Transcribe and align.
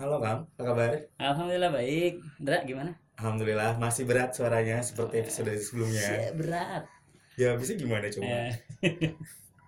Halo 0.00 0.16
Kang, 0.16 0.48
apa 0.56 0.62
kabar? 0.64 0.90
Alhamdulillah 1.20 1.68
baik. 1.76 2.24
Dra 2.40 2.64
gimana? 2.64 2.96
Alhamdulillah 3.20 3.76
masih 3.76 4.08
berat 4.08 4.32
suaranya 4.32 4.80
seperti 4.80 5.20
episode 5.20 5.52
sebelumnya. 5.60 6.32
Berat. 6.32 6.88
Ya 7.36 7.52
bisa 7.60 7.76
gimana 7.76 8.08
coba? 8.08 8.24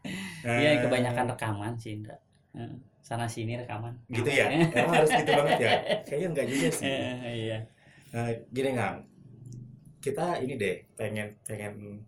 Eh, 0.02 0.48
Nah, 0.48 0.58
Iya 0.58 0.82
kebanyakan 0.82 1.30
rekaman 1.30 1.72
sih 1.78 1.94
Indra. 1.94 2.16
Eh, 2.58 2.74
Sana 3.04 3.28
sini 3.28 3.54
rekaman. 3.54 3.92
Gitu 4.10 4.26
ya? 4.26 4.50
Emang 4.50 4.98
harus 4.98 5.12
gitu 5.14 5.30
banget 5.30 5.58
ya? 5.62 5.72
Kayaknya 6.02 6.26
enggak 6.32 6.46
juga 6.50 6.68
sih. 6.74 6.86
Eh, 6.88 7.32
iya. 7.46 7.58
Nah, 8.10 8.26
gini 8.50 8.70
Kang, 8.74 9.04
kita 10.02 10.40
ini 10.42 10.58
deh 10.58 10.80
pengen 10.98 11.28
pengen 11.46 12.02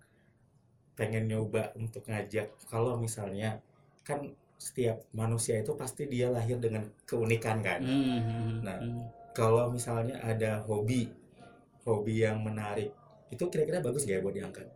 pengen 0.99 1.31
nyoba 1.31 1.71
untuk 1.79 2.03
ngajak 2.09 2.51
kalau 2.67 2.99
misalnya 2.99 3.63
kan 4.03 4.27
setiap 4.57 5.03
manusia 5.13 5.59
itu 5.59 5.75
pasti 5.75 6.07
dia 6.07 6.31
lahir 6.31 6.57
dengan 6.57 6.87
keunikan 7.05 7.61
kan. 7.61 7.81
Hmm, 7.83 8.63
Nah. 8.63 8.79
hmm. 8.81 9.03
Kalau 9.35 9.67
misalnya 9.69 10.15
ada 10.23 10.63
hobi 10.63 11.11
hobi 11.83 12.23
yang 12.23 12.41
menarik 12.41 12.95
itu 13.29 13.45
kira-kira 13.51 13.83
bagus 13.83 14.07
gak 14.07 14.19
ya 14.19 14.23
buat 14.23 14.33
diangkat? 14.33 14.67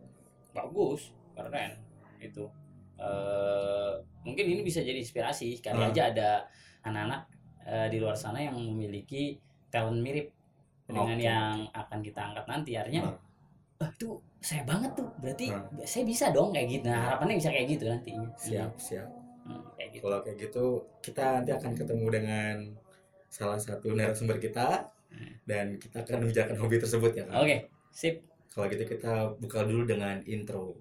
bagus, 0.50 1.14
keren 1.32 1.78
itu. 2.18 2.42
Eh, 2.98 3.92
mungkin 4.26 4.44
ini 4.44 4.60
bisa 4.60 4.82
jadi 4.82 4.98
inspirasi. 4.98 5.62
Kali 5.62 5.78
Hmm. 5.78 5.90
aja 5.94 6.02
ada 6.10 6.30
anak-anak 6.82 7.22
eh, 7.62 7.86
di 7.86 8.00
luar 8.00 8.16
sana 8.16 8.40
yang 8.40 8.56
memiliki 8.56 9.36
talent 9.68 10.00
mirip 10.00 10.32
dengan 10.88 11.14
Oke. 11.14 11.22
yang 11.22 11.54
akan 11.70 12.00
kita 12.00 12.16
angkat 12.18 12.44
nanti. 12.48 12.72
Artinya, 12.74 13.06
Hmm. 13.06 13.84
ah, 13.84 13.90
itu 13.92 14.08
saya 14.40 14.64
banget 14.64 14.90
tuh. 14.96 15.06
Berarti 15.20 15.52
Hmm. 15.52 15.68
saya 15.84 16.02
bisa 16.02 16.32
dong 16.32 16.50
kayak 16.50 16.68
gitu. 16.72 16.88
Nah, 16.88 17.12
harapannya 17.12 17.36
bisa 17.36 17.52
kayak 17.52 17.68
gitu 17.68 17.84
nantinya. 17.86 18.28
Siap, 18.34 18.72
siap. 18.80 19.08
Hmm, 19.48 19.64
kayak 19.80 19.88
gitu. 19.96 20.02
Kalau 20.04 20.18
kayak 20.20 20.36
gitu, 20.36 20.64
kita 21.00 21.24
nanti 21.40 21.50
akan 21.56 21.72
ketemu 21.72 22.06
dengan 22.12 22.54
salah 23.32 23.56
satu 23.56 23.96
narasumber 23.96 24.36
kita 24.36 24.88
dan 25.48 25.80
kita 25.80 26.04
akan 26.04 26.28
membicarakan 26.28 26.58
hobi 26.60 26.76
tersebut 26.76 27.12
ya. 27.16 27.24
Oke, 27.32 27.72
sip. 27.88 28.20
Kalau 28.52 28.68
gitu 28.68 28.84
kita 28.84 29.32
buka 29.40 29.64
dulu 29.64 29.88
dengan 29.88 30.20
intro. 30.28 30.76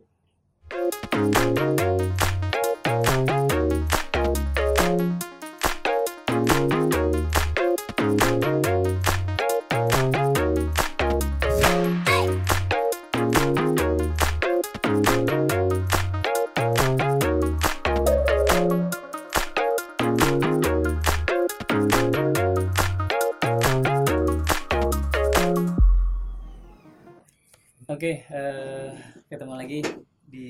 Oke, 28.07 28.23
eh, 28.23 28.87
ketemu 29.27 29.53
lagi 29.59 29.83
di 30.23 30.47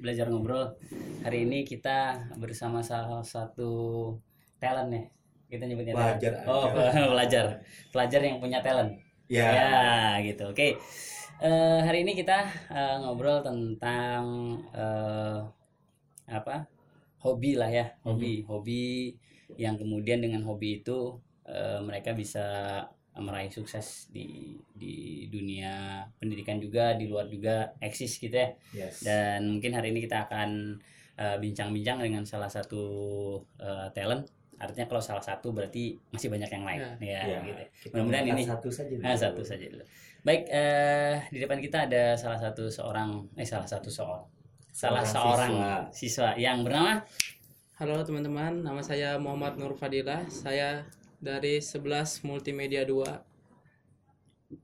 belajar 0.00 0.32
ngobrol. 0.32 0.80
Hari 1.28 1.44
ini 1.44 1.60
kita 1.60 2.24
bersama 2.40 2.80
salah 2.80 3.20
satu 3.20 4.16
talent 4.56 4.88
ya. 4.88 5.04
Kita 5.44 5.68
nyebutnya 5.68 5.92
talent. 5.92 6.16
Pelajar 6.16 6.32
Oh, 6.48 6.72
aja. 6.72 7.04
pelajar. 7.12 7.46
Pelajar 7.92 8.20
yang 8.24 8.40
punya 8.40 8.64
talent. 8.64 8.96
Ya, 9.28 9.44
Ya, 9.52 10.24
gitu. 10.24 10.48
Oke. 10.56 10.80
Eh, 11.44 11.80
hari 11.84 12.08
ini 12.08 12.16
kita 12.16 12.48
eh, 12.72 12.96
ngobrol 13.04 13.44
tentang 13.44 14.56
eh, 14.72 15.44
apa? 16.32 16.64
Hobi 17.20 17.60
lah 17.60 17.68
ya, 17.68 17.92
hobi. 18.08 18.40
Hobi 18.48 19.12
yang 19.60 19.76
kemudian 19.76 20.24
dengan 20.24 20.48
hobi 20.48 20.80
itu 20.80 21.20
eh, 21.44 21.76
mereka 21.84 22.16
bisa 22.16 22.80
meraih 23.18 23.48
sukses 23.48 24.06
di 24.08 24.52
di 24.70 24.94
dunia 25.26 26.00
pendidikan 26.14 26.56
juga, 26.56 26.92
di 26.92 27.06
luar 27.06 27.26
juga 27.26 27.72
eksis 27.78 28.16
gitu 28.16 28.32
ya. 28.32 28.48
yes. 28.72 29.00
Dan 29.00 29.48
mungkin 29.48 29.72
hari 29.72 29.90
ini 29.90 30.02
kita 30.02 30.26
akan 30.26 30.76
eh, 31.14 31.36
bincang-bincang 31.36 31.96
dengan 31.98 32.22
salah 32.22 32.46
satu 32.46 32.82
eh, 33.56 33.88
talent. 33.90 34.28
Artinya 34.56 34.84
kalau 34.86 35.00
salah 35.00 35.20
satu 35.20 35.52
berarti 35.52 35.96
masih 36.10 36.28
banyak 36.28 36.48
yang 36.48 36.64
lain. 36.64 36.80
Ya, 36.98 37.20
Ya, 37.20 37.38
gitu. 37.42 37.92
Mudah-mudahan 37.92 38.24
ini- 38.30 38.44
satu 38.46 38.68
saja. 38.68 38.92
Nah, 38.96 39.12
dulu. 39.12 39.20
satu 39.22 39.42
saja 39.42 39.64
dulu. 39.66 39.84
Baik, 40.22 40.42
eh, 40.48 41.14
di 41.30 41.38
depan 41.38 41.58
kita 41.58 41.86
ada 41.86 42.12
salah 42.14 42.36
satu 42.36 42.66
seorang, 42.66 43.20
eh 43.34 43.44
salah 43.44 43.64
satu 43.64 43.86
seorang, 43.86 44.24
salah 44.66 45.00
Seorang 45.00 45.52
seorang 45.52 45.52
siswa. 45.88 46.32
yang 46.36 46.60
bernama 46.60 47.00
Halo 47.76 48.00
teman-teman, 48.00 48.64
nama 48.64 48.80
saya 48.80 49.16
Muhammad 49.16 49.56
Nur 49.56 49.72
Fadilah. 49.72 50.24
Saya 50.26 50.80
dari 51.18 51.58
11 51.58 52.22
Multimedia 52.22 52.82
2. 52.82 53.04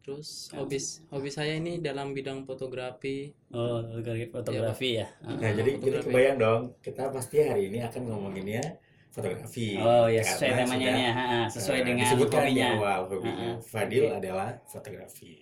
Terus 0.06 0.46
hobi 0.54 0.78
hobi 1.10 1.26
saya 1.28 1.58
ini 1.58 1.82
dalam 1.82 2.14
bidang 2.14 2.46
fotografi. 2.46 3.34
oh 3.50 3.82
fotografi 4.30 5.02
ya. 5.02 5.10
Nah, 5.26 5.42
jadi 5.42 5.70
kita 5.74 5.98
Fotografi. 5.98 6.06
kebayang 6.06 6.38
dong, 6.38 6.62
kita 6.78 7.10
pasti 7.10 7.36
hari 7.42 7.66
ini 7.66 7.82
akan 7.82 8.02
ngomonginnya 8.06 8.62
fotografi. 9.10 9.74
Oh 9.76 10.06
ya 10.06 10.22
sesuai 10.22 10.54
temanya 10.54 10.90
ya, 10.94 11.12
sesuai 11.50 11.80
eh, 11.82 11.84
dengan 11.84 12.06
disebutkan 12.06 12.40
di 12.40 12.54
hobinya. 12.54 12.68
awal 12.78 13.00
hobinya. 13.04 13.34
Ah, 13.34 13.42
ah. 13.42 13.56
Fadil 13.60 14.04
Oke. 14.06 14.16
adalah 14.22 14.48
fotografi. 14.64 15.32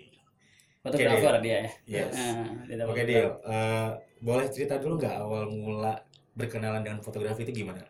Fotografer 0.81 1.35
dia 1.45 1.57
ya. 1.61 1.71
Yes. 2.01 2.17
Ah, 2.17 2.49
dia 2.65 2.75
dapat 2.81 2.93
Oke 2.97 3.03
fotografer. 3.05 3.13
Dil, 3.13 3.29
Eh, 3.45 3.89
boleh 4.21 4.47
cerita 4.49 4.75
dulu 4.81 4.95
nggak 4.97 5.17
awal 5.21 5.43
mula 5.53 5.95
berkenalan 6.33 6.81
dengan 6.81 7.05
fotografi 7.05 7.45
itu 7.45 7.61
gimana? 7.61 7.85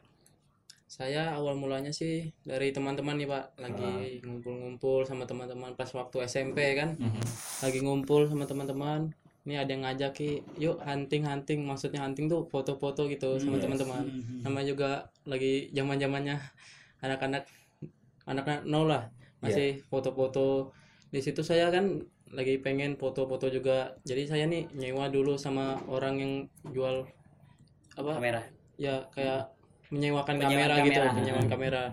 Saya 0.90 1.30
awal 1.38 1.54
mulanya 1.54 1.94
sih 1.94 2.34
dari 2.42 2.74
teman-teman 2.74 3.14
nih 3.14 3.30
Pak, 3.30 3.44
lagi 3.62 4.18
ngumpul-ngumpul 4.26 5.06
sama 5.06 5.22
teman-teman 5.22 5.78
pas 5.78 5.86
waktu 5.94 6.26
SMP 6.26 6.74
kan. 6.74 6.98
Mhm. 6.98 7.22
Lagi 7.62 7.78
ngumpul 7.78 8.26
sama 8.26 8.42
teman-teman. 8.42 9.14
Ini 9.46 9.62
ada 9.62 9.70
yang 9.70 9.86
ngajak 9.86 10.12
Ki, 10.12 10.42
yuk 10.58 10.82
hunting-hunting, 10.82 11.62
maksudnya 11.62 12.02
hunting 12.02 12.26
tuh 12.26 12.42
foto-foto 12.44 13.06
gitu 13.06 13.38
sama 13.38 13.56
Yes. 13.56 13.62
teman-teman. 13.64 14.02
Mhm. 14.02 14.36
namanya 14.42 14.66
juga 14.66 14.90
lagi 15.24 15.70
zaman 15.70 15.96
zamannya 15.96 16.36
anak-anak 17.06 17.46
anak-anak 18.26 18.66
nol 18.66 18.90
lah 18.90 19.06
masih 19.40 19.80
foto-foto 19.86 20.74
di 21.08 21.20
situ 21.20 21.40
saya 21.40 21.70
kan 21.70 22.02
lagi 22.30 22.58
pengen 22.58 22.96
foto-foto 22.96 23.46
juga 23.46 23.94
jadi 24.02 24.26
saya 24.26 24.44
nih 24.46 24.64
nyewa 24.74 25.06
dulu 25.08 25.36
sama 25.36 25.76
orang 25.86 26.14
yang 26.18 26.32
jual 26.68 27.04
apa 27.94 28.10
Kamera. 28.16 28.42
ya 28.76 29.04
kayak 29.12 29.48
menyewakan 29.90 30.34
Penyewaan 30.36 30.70
kamera, 30.70 30.74
gitu 30.80 30.94
kamera. 30.96 31.14
penyewaan 31.14 31.48
kamera 31.48 31.84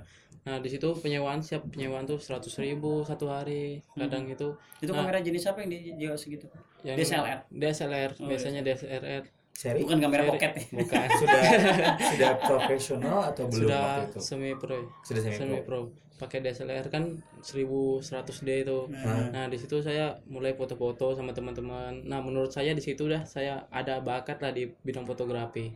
nah 0.41 0.57
di 0.57 0.69
situ 0.69 0.87
penyewaan 0.95 1.39
siap 1.39 1.67
penyewaan 1.67 2.03
tuh 2.03 2.15
seratus 2.15 2.55
ribu 2.57 3.03
satu 3.03 3.27
hari 3.27 3.83
kadang 3.93 4.23
itu 4.25 4.55
Itu 4.79 4.89
Nah. 4.89 5.03
kamera 5.03 5.19
jenis 5.19 5.43
apa 5.43 5.59
yang 5.59 5.69
dijual 5.69 6.15
segitu? 6.15 6.47
yang 6.81 6.95
DSLR. 6.95 7.39
DSLR 7.49 8.11
Oh, 8.15 8.25
biasanya 8.25 8.61
DSLR 8.61 9.27
Seri 9.51 9.81
Bukan 9.81 9.97
kamera 9.99 10.21
Seri. 10.21 10.31
pocket 10.31 10.51
ya. 10.55 10.63
bukan 10.71 11.07
sudah 11.11 11.41
sudah 12.13 12.31
profesional 12.39 13.19
atau 13.25 13.43
belum 13.45 13.59
sudah 13.65 13.81
waktu 13.81 14.07
itu? 14.07 14.19
semi 14.21 14.51
pro 14.53 14.77
Sudah 15.01 15.21
semi 15.21 15.35
semi 15.35 15.57
pro. 15.59 15.91
pro 15.91 15.97
pakai 16.17 16.39
DSLR 16.39 16.85
kan 16.87 17.03
1100D 17.43 18.49
itu 18.63 18.79
Nah, 18.87 19.29
nah 19.29 19.45
di 19.45 19.55
situ 19.55 19.77
saya 19.79 20.17
mulai 20.25 20.53
foto-foto 20.53 21.11
sama 21.11 21.29
teman-teman 21.31 22.01
nah 22.03 22.17
menurut 22.19 22.49
saya 22.49 22.71
di 22.71 22.79
situ 22.79 23.05
dah 23.05 23.21
saya 23.23 23.67
ada 23.69 23.99
bakat 23.99 24.39
lah 24.39 24.49
di 24.49 24.65
bidang 24.79 25.03
fotografi 25.03 25.73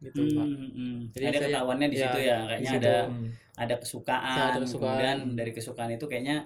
gitu 0.00 0.20
pak 0.32 0.46
Hmm, 0.48 0.70
hmm. 0.72 0.96
Jadi 1.12 1.24
ada 1.26 1.32
saya- 1.34 1.46
ketahuannya 1.52 1.88
di 1.88 1.96
ya, 1.96 2.02
situ 2.02 2.18
ya, 2.20 2.36
kayaknya 2.48 2.70
situ. 2.70 2.80
ada 2.80 2.94
hmm, 3.06 3.26
ada 3.54 3.74
kesukaan, 3.76 4.32
Ya, 4.32 4.44
ada 4.48 4.58
kesukaan. 4.64 4.88
kemudian 4.88 5.18
dari 5.36 5.52
kesukaan 5.52 5.90
itu 5.92 6.04
kayaknya 6.04 6.36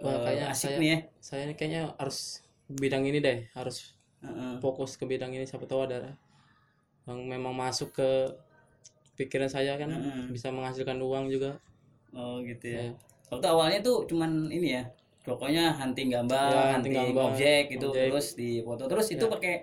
Wah, 0.00 0.10
eh, 0.10 0.18
kayaknya 0.24 0.46
asik 0.48 0.68
saya- 0.70 0.80
nih 0.80 0.88
ya. 0.88 0.98
saya 1.20 1.42
kayaknya 1.52 1.82
harus 1.94 2.18
bidang 2.66 3.04
ini 3.04 3.18
deh 3.20 3.38
harus 3.52 3.92
Heeh. 4.20 4.56
fokus 4.58 4.96
ke 4.96 5.04
bidang 5.04 5.30
ini 5.30 5.44
siapa 5.44 5.64
tahu 5.64 5.84
ada 5.84 6.16
yang 7.04 7.20
memang 7.22 7.52
masuk 7.52 7.92
ke 7.92 8.08
pikiran 9.14 9.46
saya 9.46 9.76
kan 9.76 9.92
Mm-mm. 9.92 10.32
bisa 10.32 10.48
menghasilkan 10.48 10.96
uang 10.98 11.28
juga 11.28 11.60
Oh 12.10 12.38
gitu 12.40 12.70
ya. 12.70 12.80
Ya. 12.80 12.90
Waktu 13.28 13.46
awalnya 13.46 13.78
tuh 13.80 14.06
cuman 14.06 14.46
ini 14.48 14.78
ya, 14.78 14.86
pokoknya 15.24 15.72
hunting 15.72 16.12
gambar, 16.12 16.46
Ya, 16.46 16.60
hunting, 16.76 16.92
hunting 16.92 17.16
gambar, 17.16 17.32
objek 17.32 17.62
gitu, 17.72 17.88
objek. 17.88 18.12
terus 18.12 18.26
di 18.34 18.50
foto. 18.60 18.84
Terus 18.84 19.06
itu 19.10 19.24
Ya. 19.24 19.32
pakai 19.32 19.54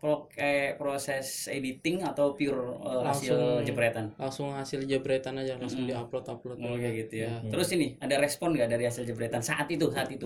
pakai 0.00 0.56
proses 0.74 1.44
editing 1.46 2.00
atau 2.00 2.32
pure 2.32 2.56
eh, 2.80 3.04
hasil 3.04 3.36
Langsung- 3.36 3.60
jepretan. 3.62 4.06
langsung 4.16 4.48
hasil 4.50 4.80
jebretan 4.82 5.36
aja 5.36 5.54
langsung 5.54 5.84
Mm-mm. 5.84 5.92
diupload 5.92 6.24
upload 6.26 6.56
Oh 6.58 6.72
kayak 6.72 7.04
gitu 7.04 7.14
ya. 7.20 7.36
Ya. 7.36 7.52
Terus 7.52 7.68
ini 7.70 8.00
ada 8.00 8.16
respon 8.16 8.56
nggak 8.56 8.68
dari 8.70 8.88
hasil 8.88 9.04
jepretan 9.04 9.40
saat 9.40 9.68
itu 9.68 9.86
saat 9.86 10.08
itu? 10.08 10.24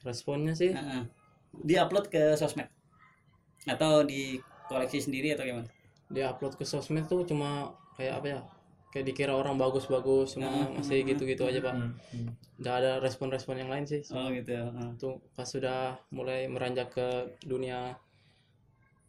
responnya 0.00 0.54
sih 0.54 0.70
Heeh. 0.70 1.02
Di-upload 1.58 2.06
ke 2.06 2.38
sosmed 2.38 2.70
atau 3.66 4.06
di 4.06 4.38
koleksi 4.64 5.02
sendiri 5.02 5.34
atau 5.34 5.42
gimana? 5.42 5.66
diupload 6.06 6.54
ke 6.54 6.62
sosmed 6.62 7.02
tuh 7.04 7.26
cuma 7.26 7.74
kayak 7.96 8.22
apa 8.22 8.26
ya 8.28 8.40
kayak 8.96 9.06
dikira 9.12 9.36
orang 9.36 9.60
bagus-bagus 9.60 10.40
cuma 10.40 10.48
Hmm. 10.48 10.80
masih 10.80 11.04
gitu-gitu 11.04 11.44
aja 11.44 11.60
pak 11.60 11.74
hmm, 11.76 11.92
hmm. 12.16 12.30
nggak 12.64 12.74
ada 12.80 12.92
respon-respon 13.04 13.60
yang 13.60 13.68
lain 13.68 13.84
sih 13.84 14.00
Oh 14.16 14.32
gitu. 14.32 14.56
heeh. 14.56 14.90
tuh 14.96 15.20
pas 15.36 15.44
sudah 15.44 16.00
mulai 16.08 16.48
meranjak 16.48 16.88
ke 16.96 17.08
dunia 17.44 18.00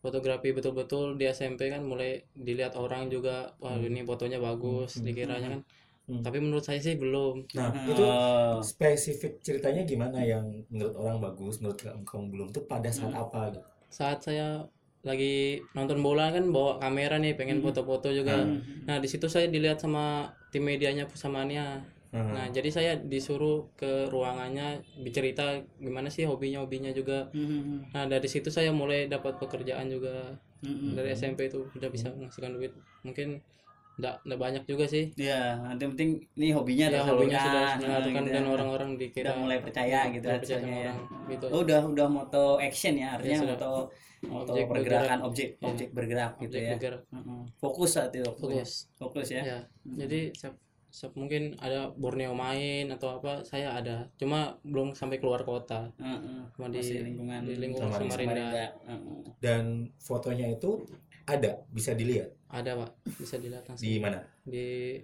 fotografi 0.03 0.53
betul-betul 0.53 1.17
di 1.17 1.25
SMP 1.27 1.67
kan 1.73 1.81
mulai 1.83 2.21
dilihat 2.37 2.77
orang 2.77 3.09
juga 3.09 3.55
wah 3.63 3.75
Hmm. 3.75 3.87
ini 3.87 4.03
fotonya 4.05 4.37
bagus 4.39 4.99
Hmm. 4.99 5.05
dikiranya 5.07 5.47
kan 5.57 5.61
Hmm. 6.07 6.23
tapi 6.23 6.37
menurut 6.39 6.63
saya 6.63 6.79
sih 6.79 6.95
belum 6.95 7.47
Nah, 7.51 7.71
itu 7.91 8.03
Oh. 8.03 8.63
spesifik 8.63 9.43
ceritanya 9.43 9.83
gimana 9.83 10.19
yang 10.23 10.45
menurut 10.71 10.95
orang 10.95 11.17
bagus, 11.19 11.59
menurut 11.59 11.79
kamu, 11.83 12.03
kamu 12.07 12.25
belum 12.31 12.47
tuh 12.55 12.63
pada 12.63 12.89
saat 12.91 13.11
Hmm. 13.11 13.23
apa 13.27 13.41
gitu? 13.51 13.61
saat 13.87 14.19
saya 14.23 14.47
lagi 15.07 15.35
nonton 15.71 16.03
bola 16.03 16.29
kan 16.29 16.51
bawa 16.51 16.77
kamera 16.77 17.15
nih 17.17 17.33
pengen 17.33 17.59
Hmm. 17.59 17.65
foto-foto 17.65 18.11
juga 18.11 18.43
Hmm. 18.43 18.83
nah 18.83 18.99
di 18.99 19.07
situ 19.07 19.25
saya 19.25 19.47
dilihat 19.47 19.79
sama 19.79 20.27
tim 20.51 20.61
medianya 20.61 21.07
Pusamania 21.07 21.79
Hmm. 22.07 22.31
nah 22.31 22.45
jadi 22.47 22.69
saya 22.71 22.91
disuruh 22.95 23.67
ke 23.73 24.07
ruangannya 24.07 24.79
bercerita 24.99 25.59
gimana 25.77 26.07
sih 26.07 26.23
hobinya 26.23 26.59
hobinya 26.59 26.91
juga 26.91 27.27
Hmm. 27.31 27.87
nah 27.91 28.03
dari 28.05 28.27
situ 28.27 28.47
saya 28.47 28.71
mulai 28.71 29.07
dapat 29.07 29.39
pekerjaan 29.39 29.87
juga 29.87 30.35
Hmm. 30.59 30.93
dari 30.93 31.13
SMP 31.13 31.47
itu 31.47 31.67
udah 31.71 31.87
bisa 31.87 32.09
menghasilkan 32.11 32.55
duit 32.55 32.73
mungkin 33.01 33.39
enggak 33.97 34.15
enggak 34.21 34.39
banyak 34.39 34.63
juga 34.65 34.85
sih 34.85 35.05
Ya, 35.15 35.57
nanti 35.59 35.81
yang 35.81 35.93
penting 35.97 36.11
ini 36.33 36.47
hobinya 36.51 36.85
ya 36.85 36.93
tersalurkan, 36.95 37.17
hobinya 37.17 37.39
sudah 37.41 37.61
nah, 37.61 37.75
menyatukan 37.77 38.21
gitu 38.21 38.31
dan 38.31 38.43
ya. 38.43 38.49
orang-orang 38.49 38.89
dikira 38.95 39.25
udah 39.25 39.35
mulai 39.37 39.57
percaya 39.59 39.99
gitu 40.07 40.25
mulai 40.25 40.39
percaya 40.39 40.61
ya. 40.61 40.73
orang 40.87 40.97
gitu 41.27 41.45
Oh, 41.47 41.61
udah 41.61 41.81
udah 41.87 42.07
moto 42.07 42.43
action 42.57 42.93
ya, 42.95 43.07
artinya 43.13 43.33
Ya, 43.33 43.41
sudah. 43.41 43.57
moto 43.57 43.71
moto 44.19 44.49
Objek 44.49 44.65
pergerakan 44.67 45.19
objek 45.21 45.49
Ya. 45.55 45.65
objek 45.67 45.89
bergerak 45.91 46.31
gitu 46.37 46.49
objek 46.49 46.61
ya. 46.63 46.71
bergerak. 46.73 47.01
Fokus 47.55 47.89
saat 47.91 48.11
itu 48.11 48.25
fokus. 48.25 48.37
fokus 48.37 48.71
Fokus 48.97 49.27
ya. 49.29 49.41
ya 49.43 49.59
jadi 49.85 50.19
siap, 50.33 50.53
siap 50.89 51.13
mungkin 51.13 51.53
ada 51.57 51.93
Borneo 51.93 52.33
main 52.33 52.89
atau 52.89 53.17
apa 53.17 53.41
saya 53.43 53.73
ada 53.73 54.09
cuma 54.15 54.57
belum 54.63 54.93
sampai 54.93 55.17
keluar 55.17 55.41
kota 55.41 55.93
Heeh. 55.97 56.49
cuma 56.49 56.65
di 56.67 56.79
Masih 56.79 57.01
lingkungan 57.03 57.41
di 57.43 57.53
lingkungan 57.55 57.89
Samarinda. 57.91 58.09
Samarinda 58.09 58.65
Heeh. 58.85 59.21
Dan 59.37 59.63
fotonya 59.97 60.47
itu 60.49 60.81
ada, 61.27 61.51
bisa 61.69 61.91
dilihat 61.91 62.31
ada 62.47 62.71
pak 62.73 62.91
bisa 63.19 63.35
dilihat 63.35 63.67
langsung 63.67 63.83
di 63.83 63.99
mana? 63.99 64.23
di 64.41 64.95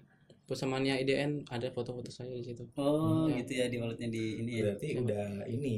Pusamania 0.43 0.95
IDN 0.95 1.47
ada 1.47 1.67
foto-foto 1.69 2.07
saya 2.07 2.31
di 2.31 2.43
situ 2.43 2.63
Oh, 2.75 3.27
Ya. 3.27 3.39
gitu 3.39 3.51
ya 3.59 3.65
di 3.67 3.77
walletnya 3.77 4.07
di 4.07 4.39
ini 4.39 4.51
ya. 4.59 4.71
Berarti 4.71 4.87
udah 4.97 5.23
ini 5.47 5.73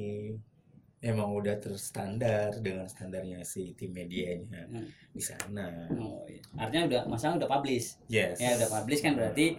emang 1.02 1.30
udah 1.32 1.54
terstandar 1.58 2.50
dengan 2.62 2.86
standarnya 2.86 3.46
si 3.46 3.74
tim 3.74 3.94
medianya 3.94 4.66
Hmm. 4.66 4.90
di 5.14 5.22
sana. 5.22 5.86
Oh, 5.94 6.26
iya. 6.26 6.42
Artinya 6.58 6.84
udah 6.90 7.02
masalah 7.06 7.38
udah 7.38 7.46
publish. 7.48 8.02
Yes. 8.10 8.42
Ya 8.42 8.58
udah 8.58 8.70
publish 8.72 9.06
kan 9.06 9.14
berarti 9.14 9.54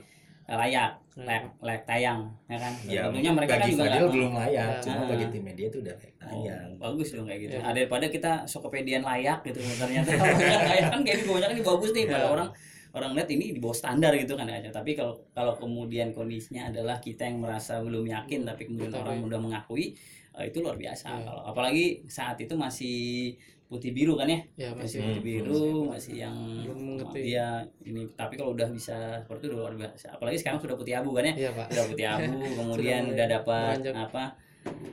layak, 0.45 0.99
layak, 1.17 1.49
layak 1.59 1.85
tayang, 1.85 2.21
ya 2.45 2.57
kan? 2.57 2.73
Ya, 2.85 3.01
Tentunya 3.09 3.33
mereka 3.33 3.57
kan 3.57 3.65
juga 3.67 3.89
Fadil 3.89 4.07
belum 4.13 4.33
layak, 4.37 4.69
Ya. 4.69 4.83
cuma 4.85 5.03
bagi 5.07 5.27
tim 5.33 5.43
media 5.43 5.67
itu 5.67 5.79
udah 5.81 5.95
layak 5.95 6.15
Oh, 6.15 6.29
tayang. 6.45 6.69
bagus 6.77 7.09
dong 7.11 7.25
kayak 7.25 7.41
gitu. 7.41 7.53
Ya. 7.57 7.63
Ada 7.63 7.77
daripada 7.79 8.07
kita 8.07 8.33
sokopedian 8.45 9.01
layak 9.01 9.39
gitu 9.43 9.59
ternyata 9.75 10.11
layak 10.13 10.87
kan 10.93 11.01
kayak 11.01 11.19
kebanyakan 11.23 11.55
ini 11.55 11.65
bagus 11.65 11.91
nih 11.91 12.05
Ya. 12.07 12.21
orang 12.27 12.49
orang 12.93 13.11
lihat 13.13 13.29
ini 13.29 13.45
di 13.51 13.61
bawah 13.61 13.73
standar 13.73 14.13
gitu 14.13 14.33
kan 14.35 14.45
aja. 14.47 14.69
Tapi 14.69 14.93
kalau 14.93 15.17
kalau 15.31 15.53
kemudian 15.55 16.13
kondisinya 16.13 16.69
adalah 16.69 16.97
kita 16.99 17.25
yang 17.25 17.41
merasa 17.41 17.81
belum 17.81 18.05
yakin 18.05 18.45
tapi 18.45 18.65
kemudian 18.65 18.89
Tapi- 18.91 19.01
orang 19.01 19.17
udah 19.23 19.39
mengakui 19.39 19.97
eh, 20.33 20.45
itu 20.47 20.61
luar 20.61 20.77
biasa. 20.77 21.09
Ya. 21.11 21.25
Kalau 21.25 21.43
apalagi 21.47 22.05
saat 22.07 22.37
itu 22.37 22.53
masih 22.53 23.33
putih 23.67 23.91
biru 23.91 24.15
kan 24.15 24.31
ya? 24.31 24.39
ya 24.55 24.69
Masih 24.73 24.79
masih 24.79 25.01
putih 25.03 25.23
biru, 25.27 25.67
masih 25.91 26.15
yang 26.23 26.37
Belum 26.63 26.79
mengerti. 26.95 27.19
Iya, 27.35 27.49
ini 27.83 28.03
tapi 28.15 28.35
kalau 28.39 28.55
udah 28.55 28.69
bisa 28.71 29.19
seperti 29.27 29.51
itu 29.51 29.57
luar 29.59 29.75
biasa. 29.75 30.15
Apalagi 30.15 30.39
sekarang 30.39 30.59
sudah 30.63 30.77
putih 30.79 30.95
abu 30.95 31.11
kan 31.19 31.25
ya? 31.27 31.35
iya 31.35 31.51
pak 31.51 31.67
Udah 31.75 31.85
putih 31.91 32.07
abu, 32.07 32.33
kemudian 32.59 33.03
mulai 33.03 33.15
udah 33.19 33.27
dapat 33.27 33.77
apa? 33.91 34.25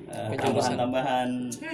eh, 0.10 0.30
tambahan-tambahan 0.38 1.30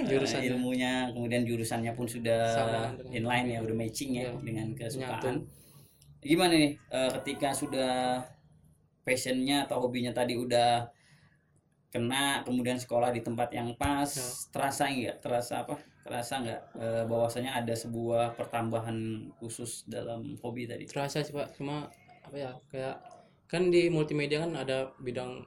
Jurusan. 0.08 0.40
eh, 0.40 0.48
ilmunya, 0.48 1.08
kemudian 1.12 1.42
jurusannya 1.44 1.92
pun 1.92 2.06
sudah 2.08 2.44
Sama 2.48 2.80
inline 3.12 3.48
ya, 3.52 3.58
udah 3.60 3.76
matching 3.76 4.10
ya 4.16 4.28
Iya. 4.28 4.32
dengan 4.40 4.66
kesukaan. 4.72 5.20
Nyatu. 5.20 5.30
Gimana 6.20 6.52
nih 6.52 6.72
eh, 6.76 7.10
ketika 7.20 7.48
sudah 7.52 8.20
passionnya 9.00 9.64
atau 9.64 9.80
hobinya 9.88 10.12
tadi 10.12 10.36
udah 10.36 10.84
kena, 11.90 12.46
kemudian 12.46 12.78
sekolah 12.78 13.10
di 13.10 13.20
tempat 13.20 13.50
yang 13.50 13.74
pas, 13.74 14.06
Ya. 14.06 14.24
terasa 14.54 14.84
nggak? 14.86 15.16
Terasa 15.18 15.66
apa? 15.66 15.74
Terasa 16.00 16.40
nggak 16.40 16.60
eh, 16.76 17.04
bahwasanya 17.04 17.50
ada 17.54 17.74
sebuah 17.74 18.34
pertambahan 18.34 18.96
khusus 19.36 19.84
dalam 19.84 20.36
hobi 20.40 20.64
tadi? 20.64 20.88
terasa 20.88 21.20
sih 21.20 21.30
pak 21.30 21.52
cuma 21.54 21.86
apa 22.20 22.36
ya 22.36 22.50
kayak 22.68 22.96
kan 23.44 23.68
di 23.68 23.88
multimedia 23.88 24.40
kan 24.40 24.54
ada 24.54 24.90
bidang 24.98 25.44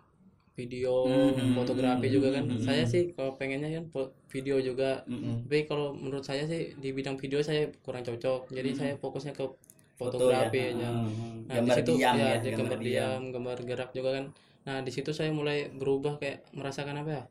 video 0.54 1.10
Hmm. 1.34 1.58
fotografi 1.58 2.08
juga 2.08 2.30
kan 2.32 2.46
Hmm. 2.46 2.62
saya 2.62 2.86
sih 2.86 3.10
kalau 3.12 3.34
pengennya 3.34 3.74
kan 3.74 3.90
video 4.30 4.62
juga 4.62 5.02
Mm-mm. 5.10 5.50
tapi 5.50 5.66
kalau 5.66 5.98
menurut 5.98 6.22
saya 6.22 6.46
sih 6.46 6.78
di 6.78 6.94
bidang 6.94 7.18
video 7.18 7.42
saya 7.42 7.74
kurang 7.82 8.06
cocok 8.06 8.54
jadi 8.54 8.70
Hmm. 8.70 8.78
saya 8.78 8.94
fokusnya 8.96 9.34
ke 9.34 9.46
Foto 9.94 10.30
ya. 10.30 10.46
fotografi 10.46 10.60
aja 10.70 10.90
Hmm. 10.90 11.10
Nah, 11.44 11.54
Gambar 11.60 11.66
di 11.66 11.80
situ 11.82 11.92
diam 11.96 12.16
ya, 12.16 12.26
ya, 12.26 12.36
di 12.40 12.50
gambar 12.52 12.80
diam, 12.80 13.22
gambar 13.30 13.58
gerak 13.62 13.90
juga 13.92 14.10
kan. 14.16 14.26
Nah, 14.64 14.78
di 14.80 14.90
situ 14.90 15.12
saya 15.12 15.30
mulai 15.30 15.70
berubah 15.70 16.16
kayak 16.18 16.50
merasakan 16.52 16.96
apa 16.98 17.10
ya? 17.12 17.24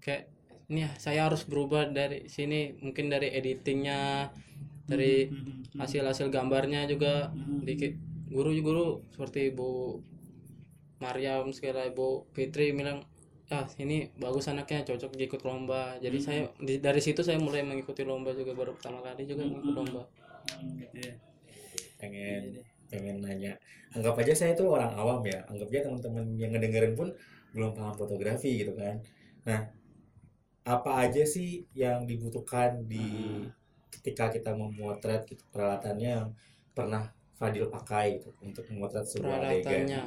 Kayak 0.00 0.22
ini 0.68 0.80
ya, 0.84 0.90
saya 1.00 1.20
harus 1.26 1.42
berubah 1.50 1.88
dari 1.98 2.28
sini, 2.28 2.76
mungkin 2.84 3.08
dari 3.14 3.28
editingnya, 3.38 4.28
dari 4.90 5.28
Hmm. 5.28 5.64
hasil-hasil 5.80 6.28
gambarnya 6.36 6.80
juga 6.92 7.30
Hmm. 7.32 7.64
dikit 7.68 7.92
guru-guru 8.28 9.04
seperti 9.12 9.52
Bu 9.56 10.00
Mariam 10.98 11.46
segala 11.54 11.86
Ibu 11.86 12.26
Fitri 12.34 12.74
bilang 12.74 12.98
ah 13.48 13.64
ini 13.80 14.12
bagus 14.20 14.44
anaknya 14.52 14.84
cocok 14.84 15.16
ikut 15.16 15.40
lomba 15.48 15.96
jadi 16.04 16.18
Hmm. 16.20 16.26
saya 16.26 16.40
di- 16.60 16.82
dari 16.84 17.00
situ 17.00 17.24
saya 17.24 17.40
mulai 17.40 17.64
mengikuti 17.64 18.04
lomba 18.04 18.36
juga 18.36 18.52
baru 18.52 18.76
pertama 18.76 19.00
kali 19.00 19.24
juga 19.24 19.42
Hmm. 19.46 19.56
mengikuti 19.56 19.72
lomba 19.72 20.02
Hmm, 20.48 20.80
gitu 20.80 20.96
ya. 21.08 21.14
Pengen 22.00 22.42
Iya 22.52 22.56
deh. 22.60 22.64
pengen 22.88 23.16
nanya. 23.24 23.52
Anggap 23.96 24.14
aja 24.20 24.32
saya 24.36 24.52
tuh 24.56 24.68
orang 24.72 24.92
awam 24.96 25.20
ya. 25.24 25.40
Anggap 25.50 25.68
aja 25.72 25.80
teman-teman 25.88 26.24
yang 26.40 26.50
ngedengerin 26.56 26.94
pun 26.96 27.08
belum 27.52 27.72
paham 27.76 27.94
fotografi 27.96 28.60
gitu 28.64 28.72
kan. 28.76 28.96
Nah, 29.48 29.60
apa 30.68 30.90
aja 31.00 31.24
sih 31.24 31.64
yang 31.72 32.04
dibutuhkan 32.04 32.84
di 32.84 33.00
Hmm. 33.00 33.48
ketika 33.88 34.28
kita 34.28 34.52
memotret 34.52 35.24
gitu, 35.24 35.40
peralatannya 35.48 36.10
yang 36.20 36.28
pernah 36.70 37.08
Fadil 37.34 37.70
pakai 37.70 38.18
gitu 38.18 38.34
untuk 38.42 38.68
memotret 38.68 39.06
sebuah 39.06 39.40
adegan. 39.40 39.64
peralatannya 39.64 40.02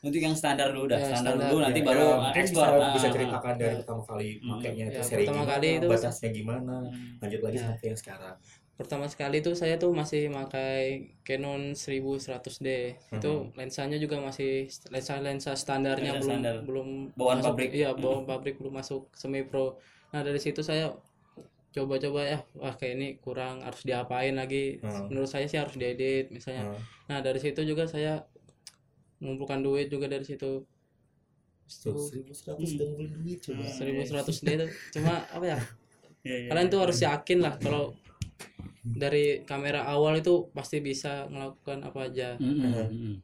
Untuk 0.00 0.16
yang 0.16 0.32
standar 0.32 0.72
dulu 0.72 0.88
dah, 0.88 0.96
Ya, 0.96 1.12
standar, 1.12 1.36
standar. 1.36 1.48
dulu 1.52 1.60
nanti 1.60 1.80
Ya, 1.80 1.86
baru 1.86 2.04
ya, 2.08 2.32
ekspor. 2.34 2.68
bisa, 2.72 2.88
bisa 2.90 3.08
ceritakan 3.12 3.54
dari 3.54 3.70
Ya. 3.70 3.78
pertama 3.84 4.02
kali 4.02 4.28
Hmm. 4.32 4.46
makainya 4.48 4.84
itu 4.88 4.96
Ya, 4.96 5.04
seri 5.04 5.18
pertama 5.22 5.36
gimana, 5.36 5.52
kali 5.52 5.68
itu- 5.70 5.90
batasnya 5.92 6.30
gimana, 6.32 6.76
Hmm. 6.80 7.10
lanjut 7.20 7.40
lagi 7.40 7.58
Ya. 7.58 7.64
sampai 7.68 7.84
yang 7.86 7.98
sekarang. 8.00 8.36
Pertama 8.80 9.04
sekali 9.04 9.38
tuh 9.38 9.52
saya 9.52 9.76
tuh 9.76 9.92
masih 9.92 10.32
pakai 10.32 10.80
Canon 11.20 11.76
1100D 11.76 12.68
itu 13.12 13.32
Mhm. 13.44 13.52
lensanya 13.52 13.96
juga 13.96 14.16
masih 14.18 14.52
lensa 14.88 15.20
lensa 15.20 15.52
standarnya 15.54 16.16
Lensa 16.16 16.24
belum 16.24 16.32
standar. 16.32 16.56
belum 16.64 16.88
Bawaan 17.12 17.38
masuk- 17.38 17.48
pabrik. 17.52 17.70
iya 17.70 17.92
bawaan 17.92 18.24
pabrik 18.24 18.56
belum 18.56 18.74
masuk 18.74 19.12
semi 19.12 19.42
pro 19.42 19.76
nah 20.08 20.20
dari 20.20 20.40
situ 20.40 20.60
saya 20.60 20.96
coba-coba 21.70 22.24
ya 22.24 22.38
wah 22.54 22.72
kayak 22.72 22.94
ini 22.96 23.08
kurang 23.16 23.60
harus 23.60 23.84
diapain 23.84 24.32
lagi 24.32 24.80
Hmm. 24.80 25.06
menurut 25.06 25.28
saya 25.28 25.44
sih 25.44 25.54
harus 25.54 25.76
diedit 25.76 26.26
misalnya 26.28 26.66
Hmm. 26.66 26.80
nah 27.06 27.18
dari 27.20 27.38
situ 27.38 27.60
juga 27.62 27.84
saya 27.84 28.24
mengumpulkan 29.18 29.60
duit 29.60 29.86
juga 29.86 30.08
dari 30.08 30.24
situ 30.24 30.64
Tuh, 31.70 31.94
1100 31.94 32.42
Hmm. 32.66 32.74
udah 32.74 32.86
ngumpulin 32.88 33.12
duit 33.14 33.38
coba. 33.40 33.62
1100 33.62 34.40
D 34.40 34.48
itu 34.50 34.66
cuma 34.90 35.22
apa 35.28 35.44
ya 35.46 35.58
Iya, 36.20 36.36
iya, 36.36 36.48
kalian 36.48 36.66
iya. 36.66 36.72
tuh 36.72 36.80
harus 36.80 36.98
yakin 36.98 37.38
lah 37.38 37.54
kalau 37.56 37.94
dari 38.80 39.44
kamera 39.44 39.84
awal 39.84 40.16
itu 40.16 40.48
pasti 40.50 40.80
bisa 40.80 41.28
melakukan 41.28 41.84
apa 41.84 42.08
aja. 42.08 42.34
Hmm, 42.40 42.56
hmm, 42.56 42.74
hmm. 42.88 43.14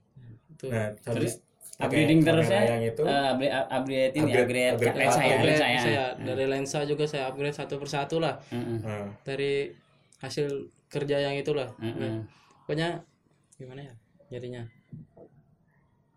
itu 0.52 0.66
Nah, 0.68 0.92
habis 1.04 1.40
Upgrading 1.76 2.24
terus 2.24 2.48
ya? 2.48 2.72
yang 2.72 2.80
itu? 2.88 3.04
Eh, 3.04 3.12
upgrade 3.36 3.52
upgrade 3.68 4.12
ini 4.16 4.32
Upgrade- 4.32 4.40
upgrade, 4.40 4.72
upgrade 4.72 4.96
lensa 4.96 5.20
ya, 5.20 5.34
upgrade 5.36 5.44
lensa 5.44 5.66
ya. 5.68 5.80
saya 5.84 6.04
dari 6.16 6.44
lensa 6.48 6.78
juga 6.88 7.04
saya 7.04 7.24
upgrade 7.28 7.52
satu 7.52 7.76
persatu 7.76 8.16
lah. 8.16 8.40
Heeh. 8.48 8.80
Nah, 8.80 9.12
dari 9.20 9.68
hasil 10.24 10.72
kerja 10.88 11.20
yang 11.20 11.36
itulah. 11.36 11.68
Heeh. 11.76 11.92
Nah, 12.00 12.24
pokoknya 12.64 13.04
gimana 13.60 13.80
ya 13.84 13.94
jadinya 14.32 14.64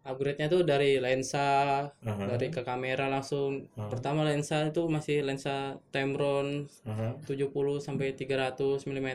upgrade-nya 0.01 0.47
tuh 0.47 0.63
dari 0.63 0.97
lensa 0.97 1.83
aha, 1.91 2.23
dari 2.25 2.47
ke 2.47 2.61
kamera 2.61 3.05
langsung 3.05 3.67
Hmm. 3.75 3.91
pertama 3.91 4.23
lensa 4.23 4.65
itu 4.65 4.87
masih 4.87 5.21
lensa 5.21 5.75
Tamron 5.89 6.65
aha, 6.83 7.19
70 7.23 7.51
sampai 7.77 8.15
300 8.15 8.83
mm 8.83 9.09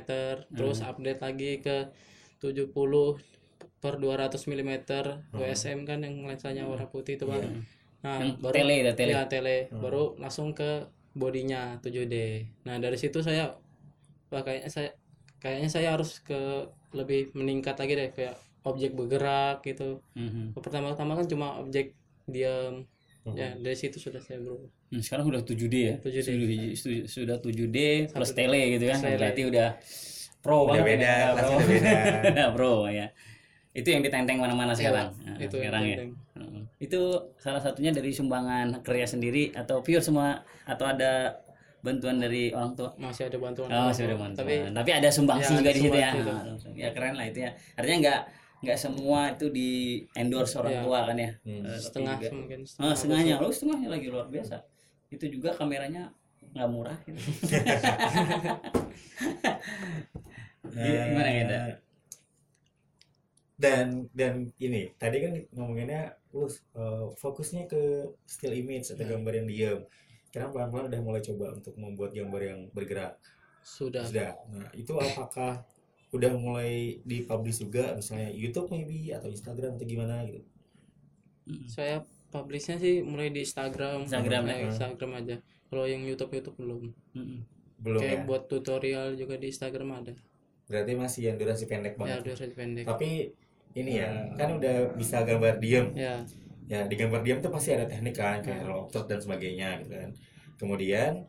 terus 0.50 0.78
Hmm. 0.80 0.90
update 0.90 1.20
lagi 1.20 1.52
ke 1.58 1.88
70 2.38 3.16
per 3.80 3.96
200 3.96 4.44
mm 4.44 4.72
WSM 5.32 5.84
kan 5.84 6.00
yang 6.00 6.20
lensanya 6.22 6.64
warna 6.64 6.84
putih 6.86 7.16
itu 7.16 7.24
bang 7.24 7.40
Iya. 7.40 7.52
nah 8.00 8.18
Yang 8.20 8.36
baru 8.38 8.54
tele 8.54 8.74
ya, 8.78 8.92
tele. 8.92 9.12
ya 9.12 9.22
tele 9.24 9.56
Hmm. 9.68 9.80
baru 9.80 10.02
langsung 10.16 10.52
ke 10.52 10.84
bodinya 11.12 11.80
7D 11.80 12.14
nah 12.62 12.76
dari 12.76 12.96
situ 12.96 13.20
saya 13.20 13.56
kayaknya 14.28 14.68
saya 14.68 14.90
kayaknya 15.38 15.70
saya 15.70 15.88
harus 15.94 16.18
ke 16.20 16.66
lebih 16.92 17.30
meningkat 17.32 17.76
lagi 17.76 17.94
deh 17.94 18.10
kayak 18.10 18.36
objek 18.64 18.90
bergerak 18.92 19.60
gitu 19.60 20.00
Mhm. 20.12 20.56
pertama-tama 20.56 21.14
kan 21.14 21.26
cuma 21.26 21.46
objek 21.58 21.92
diam 22.24 22.88
Mhm. 23.22 23.34
ya 23.34 23.48
dari 23.56 23.72
situ 23.74 23.96
sudah 23.98 24.18
saya 24.18 24.36
berubah 24.38 24.68
Hmm, 24.86 25.00
sekarang 25.00 25.26
udah 25.26 25.42
7D 25.42 25.74
ya 25.74 25.94
7D. 25.98 26.22
Sudah, 26.22 26.46
su- 26.74 27.06
sudah 27.10 27.36
7D 27.36 27.78
plus 28.08 28.30
tele 28.32 28.62
gitu 28.72 28.84
kan 28.86 28.98
Tele. 29.00 29.16
berarti 29.16 29.42
udah 29.44 29.68
pro 30.38 30.56
Udah 30.62 30.68
banget 30.76 30.84
beda, 30.86 31.02
ya, 31.02 31.16
kelasnya 31.26 31.34
pro. 31.34 31.48
udah 31.50 31.66
beda. 31.66 31.92
Udah 32.30 32.48
pro 32.56 32.74
ya 32.88 33.06
itu 33.74 33.88
yang 33.90 34.00
ditenteng 34.00 34.38
mana-mana 34.38 34.70
sekarang 34.70 35.08
Nah, 35.18 35.34
itu 35.36 35.56
yang 35.56 35.64
sekarang 35.66 35.82
ya 35.82 35.96
penting. 35.98 36.10
itu 36.78 37.00
salah 37.36 37.58
satunya 37.58 37.90
dari 37.90 38.10
sumbangan 38.10 38.66
kerja 38.80 39.06
sendiri 39.08 39.50
atau 39.52 39.80
pure 39.80 39.98
semua 39.98 40.38
atau 40.64 40.84
ada 40.84 41.42
bantuan 41.80 42.16
dari 42.16 42.48
orang 42.48 42.72
tua 42.72 42.94
masih 42.96 43.26
ada 43.26 43.36
bantuan 43.36 43.68
Oh, 43.68 43.88
masih 43.88 44.04
ada 44.04 44.14
tua. 44.14 44.22
bantuan. 44.22 44.38
tapi 44.38 44.54
Tapi, 44.70 44.90
ada 44.94 45.08
sumbangsi 45.10 45.50
Ya, 45.50 45.58
juga 45.58 45.64
ada 45.64 45.68
di 45.70 45.82
situ 45.82 45.96
ya. 45.96 46.10
sumbangsi 46.12 46.66
Ah. 46.66 46.74
Ya 46.76 46.88
keren 46.92 47.14
lah 47.14 47.26
itu 47.26 47.38
ya. 47.40 47.50
Artinya 47.74 47.98
nggak 48.00 48.20
nggak 48.64 48.78
semua 48.80 49.30
itu 49.30 49.46
di 49.52 49.70
endorse 50.16 50.56
orang 50.56 50.74
Ya. 50.74 50.82
tua 50.82 50.98
kan 51.04 51.16
ya. 51.16 51.30
Hmm. 51.44 51.62
Eh, 51.62 51.78
setengah 51.78 52.16
juga- 52.18 52.32
mungkin 52.32 52.60
Ah, 52.80 52.96
setengahnya. 52.96 53.34
Oh, 53.38 53.52
setengahnya 53.52 53.88
lagi 53.92 54.08
luar 54.08 54.26
biasa. 54.26 54.56
Itu 55.12 55.28
juga 55.28 55.52
kameranya 55.52 56.10
nggak 56.50 56.68
murah 56.72 56.96
gitu. 57.04 57.20
Gimana, 60.74 61.30
Genda? 61.30 61.56
Eh, 61.60 61.76
dan 63.54 64.10
dan 64.10 64.50
ini 64.58 64.90
tadi 64.98 65.22
kan 65.22 65.32
ngomonginnya 65.54 66.18
lu 66.34 66.50
eh, 66.50 67.06
fokusnya 67.14 67.70
ke 67.70 68.02
still 68.26 68.50
image 68.50 68.90
atau 68.90 69.06
Ya. 69.06 69.14
gambar 69.14 69.32
yang 69.38 69.46
diam 69.46 69.80
sekarang 70.26 70.50
pelan-pelan 70.50 70.90
udah 70.90 71.00
mulai 71.00 71.22
coba 71.22 71.54
untuk 71.54 71.78
membuat 71.78 72.10
gambar 72.10 72.42
yang 72.42 72.60
bergerak 72.74 73.14
sudah 73.62 74.02
sudah 74.02 74.34
nah 74.50 74.66
itu 74.74 74.90
apakah 74.90 75.62
udah 76.14 76.30
mulai 76.38 77.02
dipublish 77.02 77.58
juga 77.58 77.90
misalnya 77.98 78.30
YouTube 78.30 78.70
maybe 78.70 79.10
atau 79.10 79.26
Instagram 79.26 79.74
atau 79.74 79.86
gimana 79.86 80.22
gitu. 80.22 80.46
Saya 81.66 82.06
publishnya 82.30 82.78
sih 82.78 83.02
mulai 83.02 83.34
di 83.34 83.42
Instagram. 83.42 84.06
Instagram 84.06 84.42
Ya, 84.46 84.54
ya. 84.54 84.66
Instagram 84.70 85.10
aja. 85.18 85.36
Kalau 85.68 85.84
yang 85.84 86.06
YouTube 86.06 86.32
YouTube 86.38 86.56
belum. 86.62 86.82
Belum 87.82 88.00
kayak 88.00 88.20
ya? 88.22 88.24
buat 88.24 88.46
tutorial 88.46 89.18
juga 89.18 89.34
di 89.36 89.50
Instagram 89.50 89.90
ada. 90.00 90.14
Berarti 90.70 90.92
masih 90.96 91.20
yang 91.28 91.36
durasi 91.36 91.68
pendek 91.68 91.94
ya 91.94 91.98
banget 91.98 92.18
udah 92.24 92.54
pendek. 92.56 92.84
Tapi 92.88 93.10
ini 93.74 93.92
ya 94.00 94.08
kan 94.38 94.56
udah 94.56 94.94
bisa 94.94 95.26
gambar 95.26 95.58
diam 95.60 95.90
ya. 95.92 96.22
Ya 96.64 96.86
di 96.88 96.94
gambar 96.96 97.20
diam 97.20 97.44
tuh 97.44 97.52
pasti 97.52 97.76
ada 97.76 97.84
teknik 97.84 98.16
kan 98.16 98.40
kayak 98.40 98.64
Hmm. 98.64 98.68
roll 98.72 98.88
offset 98.88 99.04
dan 99.04 99.20
sebagainya 99.20 99.84
gitu 99.84 99.92
kan. 99.98 100.10
Kemudian 100.56 101.26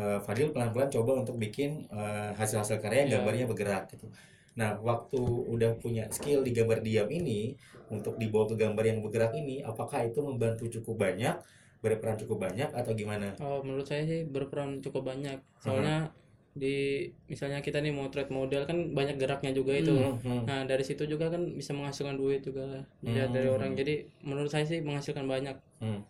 eh, 0.00 0.18
Fadil 0.24 0.48
pelan-pelan 0.54 0.88
coba 0.92 1.12
untuk 1.22 1.36
bikin 1.40 1.70
eh, 1.92 2.30
hasil-hasil 2.38 2.78
karya 2.82 3.04
yang 3.06 3.10
Ya. 3.10 3.14
gambarnya 3.20 3.46
bergerak 3.50 3.84
gitu 3.92 4.06
nah 4.52 4.76
waktu 4.84 5.16
udah 5.54 5.80
punya 5.80 6.04
skill 6.12 6.44
di 6.44 6.52
gambar 6.52 6.84
diam 6.84 7.08
ini 7.08 7.56
untuk 7.88 8.20
dibawa 8.20 8.44
ke 8.52 8.56
gambar 8.60 8.84
yang 8.84 8.98
bergerak 9.04 9.32
ini 9.32 9.64
apakah 9.64 10.04
itu 10.04 10.20
membantu 10.20 10.68
cukup 10.68 11.08
banyak 11.08 11.36
berperan 11.82 12.16
cukup 12.20 12.38
banyak 12.46 12.68
atau 12.70 12.92
gimana 12.94 13.32
Oh, 13.40 13.58
menurut 13.64 13.88
saya 13.88 14.06
sih 14.06 14.22
berperan 14.28 14.78
cukup 14.84 15.02
banyak. 15.10 15.34
Soalnya 15.58 16.12
di 16.52 17.08
misalnya 17.32 17.58
kita 17.64 17.80
nih 17.80 17.90
motret 17.90 18.28
model 18.28 18.68
kan 18.68 18.92
banyak 18.92 19.16
geraknya 19.18 19.50
juga 19.56 19.72
itu. 19.74 19.90
Hmm, 19.90 20.14
hmm. 20.20 20.42
Nah, 20.46 20.60
dari 20.68 20.84
situ 20.84 21.08
juga 21.08 21.26
kan 21.32 21.42
bisa 21.58 21.72
menghasilkan 21.74 22.14
duit 22.20 22.44
juga 22.44 22.86
dilihat 23.02 23.32
dari 23.34 23.48
Hmm. 23.50 23.56
orang. 23.56 23.72
Jadi 23.74 23.94
menurut 24.22 24.50
saya 24.52 24.62
sih 24.68 24.78
menghasilkan 24.84 25.26
banyak. 25.26 25.56
Hmm. 25.82 26.00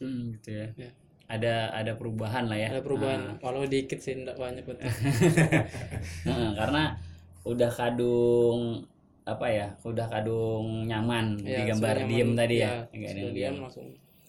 Hmm, 0.00 0.34
gitu 0.36 0.48
ya. 0.52 0.66
Ya. 0.76 0.90
Ada 1.26 1.74
ada 1.74 1.92
perubahan 1.98 2.46
lah 2.46 2.54
ya. 2.54 2.68
Ada 2.70 2.82
perubahan 2.86 3.20
walau 3.42 3.66
dikit 3.66 3.98
sih 3.98 4.14
enggak 4.14 4.38
banyak 4.38 4.62
betul. 4.62 4.86
Heeh, 4.86 6.50
karena 6.58 6.94
udah 7.42 7.70
kadung 7.70 8.86
apa 9.26 9.46
ya? 9.50 9.66
Udah 9.82 10.06
kadung 10.06 10.86
nyaman 10.86 11.34
di 11.42 11.50
gambar 11.50 11.94
sudah 11.98 12.06
diem 12.06 12.30
nyaman. 12.30 12.38
tadi 12.38 12.56
ya. 12.62 12.70
Ya, 12.70 12.74
Nggak 12.94 13.10
ada 13.10 13.18
yang 13.20 13.32
diam 13.34 13.34
diem. 13.34 13.56
langsung. 13.62 13.86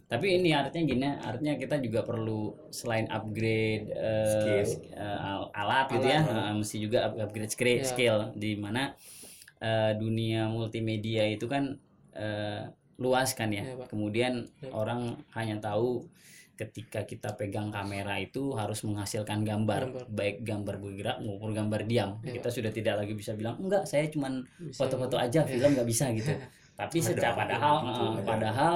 Tapi 0.07 0.39
ini 0.39 0.55
artinya 0.55 0.85
gini, 0.87 1.03
artinya 1.19 1.53
kita 1.59 1.75
juga 1.83 1.99
perlu 2.01 2.55
selain 2.71 3.11
upgrade 3.11 3.91
eh, 3.91 4.31
Skill. 4.31 4.63
sk- 4.63 4.87
eh, 4.95 5.19
al- 5.19 5.51
alat 5.51 5.87
gitu 5.91 6.07
ya, 6.07 6.21
Alat. 6.23 6.47
eh, 6.47 6.53
mesti 6.55 6.75
juga 6.79 6.99
up- 7.11 7.19
upgrade 7.19 7.51
skill, 7.51 7.77
Ya. 7.77 7.83
skill 7.83 8.17
di 8.33 8.55
mana 8.55 8.95
eh, 9.59 9.91
dunia 9.99 10.47
multimedia 10.47 11.27
itu 11.27 11.45
kan 11.45 11.75
eh, 12.15 12.63
luas 12.97 13.35
kan 13.35 13.51
ya. 13.51 13.61
Ya, 13.67 13.75
Pak. 13.77 13.91
Kemudian 13.91 14.47
Ya. 14.63 14.71
orang 14.71 15.19
hanya 15.35 15.59
tahu 15.59 16.07
ketika 16.57 17.05
kita 17.05 17.37
pegang 17.37 17.69
kamera 17.69 18.17
itu 18.17 18.51
harus 18.51 18.81
menghasilkan 18.81 19.45
gambar, 19.45 19.81
Gambar. 19.93 20.05
baik 20.09 20.37
gambar 20.41 20.75
bergerak 20.81 21.17
maupun 21.21 21.53
gambar 21.53 21.85
diam. 21.85 22.17
Ya, 22.25 22.33
kita 22.33 22.49
sudah 22.49 22.73
tidak 22.73 22.97
lagi 22.97 23.13
bisa 23.13 23.37
bilang 23.37 23.61
enggak, 23.61 23.85
saya 23.85 24.09
cuman 24.09 24.41
Bisa- 24.57 24.81
foto-foto 24.81 25.15
aja, 25.15 25.41
Ya. 25.41 25.47
film 25.47 25.77
nggak 25.77 25.85
bisa 25.85 26.09
gitu. 26.11 26.33
Tapi 26.81 26.97
Ada, 26.97 27.07
secara 27.07 27.29
ada 27.29 27.39
padahal, 27.39 27.75
gitu, 27.79 28.03
ada. 28.03 28.21
padahal, 28.23 28.75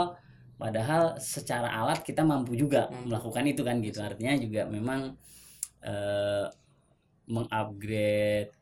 padahal 0.56 1.04
secara 1.18 1.70
alat 1.70 2.02
kita 2.02 2.22
mampu 2.22 2.54
juga 2.54 2.86
Hmm. 2.88 3.10
melakukan 3.10 3.44
itu 3.46 3.62
kan 3.62 3.82
gitu. 3.82 4.00
Artinya 4.00 4.34
juga 4.38 4.62
memang 4.66 5.18
eh, 5.82 6.46
mengupgrade 7.28 8.54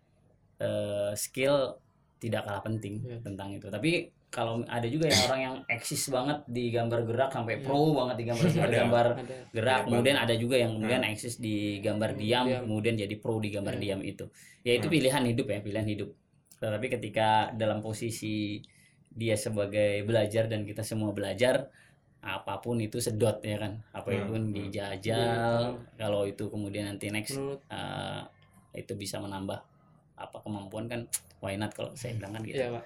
eh, 0.59 1.11
skill 1.15 1.75
tidak 2.19 2.43
kalah 2.43 2.59
penting 2.59 2.99
Ya. 3.01 3.19
tentang 3.19 3.51
itu. 3.51 3.67
Tapi 3.67 4.11
kalau 4.29 4.61
ada 4.63 4.85
juga 4.85 5.09
yang 5.09 5.21
orang 5.25 5.41
yang 5.41 5.55
eksis 5.65 6.07
banget 6.07 6.45
di 6.45 6.69
gambar 6.69 7.01
gerak 7.03 7.29
sampai 7.33 7.57
Ya. 7.57 7.65
pro 7.65 7.81
banget 7.91 8.15
di 8.21 8.25
gambar 8.29 8.45
Ada. 8.61 8.77
gambar 8.77 9.07
Ada. 9.17 9.35
gerak 9.49 9.77
Banyak 9.79 9.87
kemudian 9.89 10.17
ada 10.17 10.33
juga 10.37 10.55
yang 10.55 10.71
kemudian 10.77 11.01
Nah. 11.01 11.09
eksis 11.09 11.35
di 11.37 11.55
gambar 11.79 12.09
diam 12.13 12.45
Diam. 12.45 12.61
kemudian 12.63 12.95
jadi 12.95 13.15
pro 13.17 13.37
di 13.37 13.49
gambar 13.49 13.75
Ya. 13.75 13.81
diam 13.81 14.01
itu 14.01 14.25
ya 14.61 14.71
itu 14.75 14.85
Nah. 14.85 14.93
pilihan 14.93 15.23
hidup 15.25 15.47
ya 15.47 15.59
pilihan 15.59 15.87
hidup 15.87 16.09
tetapi 16.55 16.85
ketika 16.91 17.27
dalam 17.51 17.79
posisi 17.79 18.61
dia 19.09 19.33
sebagai 19.33 20.05
belajar 20.05 20.45
dan 20.45 20.61
kita 20.61 20.85
semua 20.85 21.09
belajar 21.09 21.65
apa 22.19 22.59
pun 22.59 22.75
itu 22.77 22.99
sedot 22.99 23.39
ya 23.41 23.57
kan 23.57 23.79
apa 23.89 24.11
Hmm. 24.11 24.19
itu 24.19 24.33
Hmm. 24.35 24.51
dijajal 24.51 25.61
kalau 25.95 26.27
itu 26.27 26.45
kemudian 26.45 26.85
nanti 26.85 27.09
next 27.09 27.39
uh, 27.71 28.21
itu 28.71 28.93
bisa 28.93 29.17
menambah 29.17 29.57
apa 30.13 30.37
kemampuan 30.37 30.85
kan 30.85 31.01
why 31.41 31.55
not 31.55 31.71
kalau 31.71 31.95
saya 31.95 32.13
bilang 32.13 32.35
kan 32.35 32.43
gitu 32.43 32.59
ya, 32.59 32.69
Pak. 32.69 32.83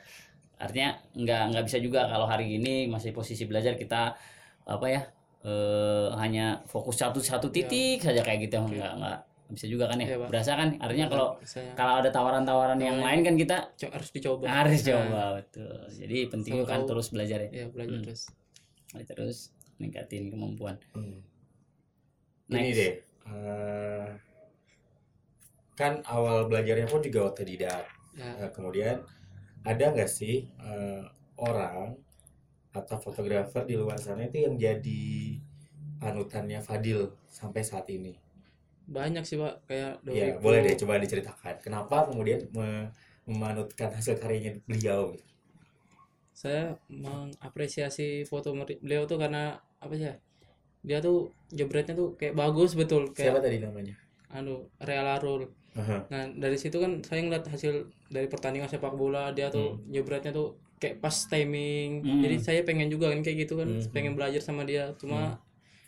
Artinya 0.63 0.89
nggak 1.13 1.43
nggak 1.51 1.63
bisa 1.65 1.77
juga 1.77 2.08
kalau 2.08 2.24
hari 2.24 2.55
ini 2.55 2.88
masih 2.88 3.12
posisi 3.12 3.43
belajar 3.43 3.75
kita 3.75 4.15
apa 4.63 4.86
ya 4.88 5.01
eh, 5.43 6.08
hanya 6.15 6.63
fokus 6.65 6.96
satu 6.96 7.20
satu 7.20 7.48
titik 7.48 8.00
saja 8.00 8.20
kayak 8.20 8.48
gitu 8.48 8.58
Oke. 8.58 8.74
nggak 8.74 8.93
nggak 8.96 9.17
bisa 9.51 9.67
juga 9.67 9.86
kan 9.86 9.98
ya 9.98 10.08
Iya, 10.08 10.17
Pak. 10.17 10.29
berasa 10.29 10.51
kan 10.55 10.70
artinya 10.79 11.08
kalau 11.08 11.27
Misalnya, 11.38 11.74
kalau 11.75 11.93
ada 11.96 12.10
tawaran-tawaran 12.10 12.79
yang 12.79 12.98
Tawaran. 12.98 13.05
lain 13.05 13.22
kan 13.22 13.36
kita 13.36 13.58
co- 13.75 13.91
harus 13.91 14.10
dicoba. 14.10 14.43
harus 14.48 14.79
Nah, 14.79 14.88
coba 14.88 15.22
betul 15.38 15.77
jadi 15.93 16.17
penting 16.27 16.53
Sama 16.55 16.65
kan 16.65 16.79
tahu. 16.79 16.89
terus 16.89 17.08
belajar 17.10 17.39
ya 17.39 17.50
Ya, 17.53 17.65
belajar 17.67 17.93
Hmm. 17.93 18.03
terus. 18.03 18.22
terus 19.05 19.38
ningkatin 19.75 20.29
kemampuan 20.29 20.79
Hmm. 20.91 21.22
Next. 22.46 22.62
Ini 22.62 22.72
deh, 22.74 22.93
eh, 23.25 24.08
kan 25.74 26.01
awal 26.05 26.46
belajarnya 26.46 26.86
pun 26.86 27.01
juga 27.01 27.20
otodidak. 27.27 27.84
Ya, 28.13 28.29
Nah, 28.38 28.50
kemudian 28.50 29.01
ada 29.72 29.86
nggak 29.93 30.12
sih 30.20 30.36
eh, 30.70 31.03
orang 31.50 31.88
atau 32.79 32.98
fotografer 33.05 33.63
di 33.70 33.75
luar 33.82 34.00
sana 34.05 34.22
itu 34.29 34.38
yang 34.46 34.55
jadi 34.65 35.03
panutannya 36.01 36.60
Fadil 36.67 37.01
sampai 37.39 37.62
saat 37.70 37.88
ini? 37.98 38.13
banyak 38.96 39.24
sih, 39.29 39.38
Pak. 39.43 39.53
Kayak 39.67 39.93
Ya, 40.17 40.27
2000 40.36 40.39
boleh 40.43 40.60
deh 40.65 40.75
coba 40.82 40.96
diceritakan. 41.03 41.55
Kenapa 41.65 41.96
kemudian 42.08 42.39
me- 42.55 42.91
memanutkan 43.27 43.89
hasil 43.98 44.15
karyanya 44.22 44.51
beliau? 44.70 45.03
saya 46.34 46.75
mengapresiasi 46.89 48.25
foto 48.25 48.50
beliau 48.82 49.03
tuh 49.10 49.17
karena 49.22 49.62
apa 49.84 49.93
sih 50.00 50.05
ya 50.10 50.15
dia 50.88 50.98
tuh 51.05 51.17
jebretnya 51.60 51.93
tuh 52.01 52.10
kayak 52.20 52.36
bagus 52.41 52.72
betul 52.79 53.03
Siapa 53.17 53.39
kayak 53.39 53.41
tadi 53.43 53.58
namanya? 53.63 53.96
anu 54.38 54.55
Real 54.88 55.08
Arul 55.17 55.41
Aha. 55.73 56.05
nah 56.07 56.23
dari 56.29 56.53
situ 56.55 56.77
kan 56.77 57.01
saya 57.01 57.21
ngeliat 57.21 57.45
hasil 57.45 57.73
dari 58.07 58.29
pertandingan 58.29 58.67
sepak 58.67 58.93
bola 58.93 59.31
dia 59.31 59.49
tuh 59.49 59.81
jebretnya 59.87 60.29
tuh 60.29 60.53
kayak 60.77 60.99
pas 60.99 61.15
timing 61.25 62.01
Hmm. 62.01 62.21
jadi 62.21 62.35
saya 62.37 62.61
pengen 62.61 62.87
juga 62.87 63.09
kan 63.09 63.19
kayak 63.19 63.37
gitu 63.43 63.57
kan 63.57 63.69
Hmm. 63.69 63.89
pengen 63.89 64.13
belajar 64.13 64.37
sama 64.39 64.63
dia 64.63 64.93
cuma 64.95 65.41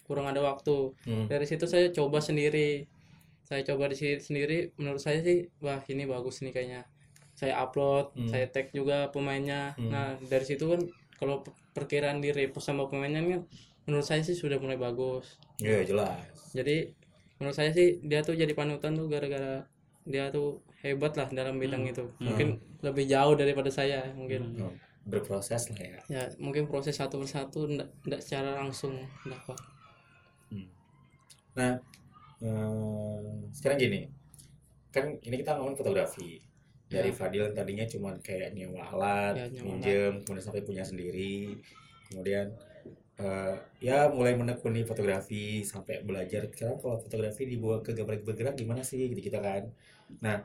kurang 0.03 0.25
ada 0.25 0.41
waktu 0.41 0.93
Hmm. 1.03 1.25
dari 1.25 1.45
situ 1.45 1.65
saya 1.65 1.89
coba 1.89 2.17
sendiri 2.19 2.89
saya 3.41 3.61
coba 3.63 3.85
di 3.87 3.95
sini 3.95 4.17
sendiri 4.17 4.57
menurut 4.75 4.97
saya 4.97 5.21
sih 5.21 5.45
wah 5.59 5.77
ini 5.85 6.05
bagus 6.05 6.41
nih 6.41 6.49
kayaknya 6.49 6.81
saya 7.33 7.59
upload 7.59 8.09
Hmm. 8.15 8.25
saya 8.25 8.47
tag 8.47 8.71
juga 8.71 9.09
pemainnya 9.09 9.75
Hmm. 9.75 9.91
nah 9.91 10.17
dari 10.19 10.43
situ 10.43 10.65
kan 10.65 10.81
kalau 11.15 11.39
pe- 11.39 11.53
perkiraan 11.73 12.19
di 12.19 12.31
repost 12.31 12.65
sama 12.65 12.87
pemainnya 12.87 13.21
kan 13.21 13.41
menurut 13.83 14.01
saya 14.03 14.21
sih 14.21 14.33
sudah 14.33 14.57
mulai 14.57 14.75
bagus 14.75 15.37
Ya 15.57 15.83
jelas. 15.83 16.25
jadi 16.51 16.89
menurut 17.37 17.53
saya 17.53 17.69
sih 17.69 17.99
dia 18.01 18.19
tuh 18.19 18.33
jadi 18.33 18.49
panutan 18.51 18.95
tuh 18.95 19.05
gara-gara 19.05 19.67
dia 20.05 20.29
tuh 20.29 20.61
hebat 20.79 21.17
lah 21.17 21.27
dalam 21.33 21.57
bidang 21.57 21.81
Hmm. 21.83 21.91
itu. 21.91 22.05
Mungkin 22.21 22.47
lebih 22.81 23.05
jauh 23.05 23.33
daripada 23.33 23.69
saya 23.69 24.05
mungkin. 24.13 24.53
Oh, 24.61 24.73
berproses 25.05 25.69
lah 25.69 25.77
ya. 25.77 25.99
ya 26.09 26.23
mungkin 26.41 26.65
proses 26.65 26.97
satu 26.97 27.21
persatu 27.21 27.69
ndak 27.69 27.93
ndak 28.09 28.21
secara 28.25 28.57
langsung 28.57 28.97
ndak 29.21 29.37
pak 29.45 29.59
Nah, 31.55 31.71
eh, 32.41 33.21
sekarang 33.53 33.77
gini, 33.79 34.01
kan 34.91 35.07
ini 35.23 35.35
kita 35.39 35.55
ngomong 35.55 35.77
fotografi. 35.77 36.41
Dari 36.85 37.09
Ya. 37.09 37.15
Fadil 37.15 37.49
tadinya 37.55 37.85
cuma 37.87 38.11
kayak 38.19 38.53
nyewa 38.53 38.81
alat, 38.91 39.33
Ya, 39.39 39.45
nyewa 39.49 39.73
minjem, 39.79 40.13
kemudian 40.21 40.43
sampai 40.43 40.61
punya 40.61 40.83
sendiri, 40.83 41.55
kemudian 42.11 42.51
eh, 43.19 43.55
ya 43.79 44.11
mulai 44.11 44.35
menekuni 44.35 44.83
fotografi 44.83 45.63
sampai 45.63 46.03
belajar. 46.03 46.47
Sekarang 46.51 46.77
kalau 46.79 46.97
fotografi 46.99 47.47
dibawa 47.47 47.79
ke 47.79 47.95
gambar 47.95 48.21
bergerak 48.23 48.55
gimana 48.59 48.81
sih? 48.83 49.07
Gitu 49.07 49.31
kita 49.31 49.39
kan. 49.39 49.71
Nah, 50.19 50.43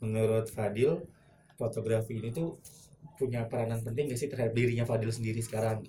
menurut 0.00 0.48
Fadil 0.52 1.04
fotografi 1.56 2.20
ini 2.20 2.32
tuh 2.32 2.56
punya 3.20 3.44
peranan 3.48 3.80
penting 3.84 4.12
gak 4.12 4.20
sih 4.20 4.28
terhadap 4.32 4.52
dirinya 4.56 4.84
Fadil 4.84 5.12
sendiri 5.12 5.40
sekarang? 5.44 5.84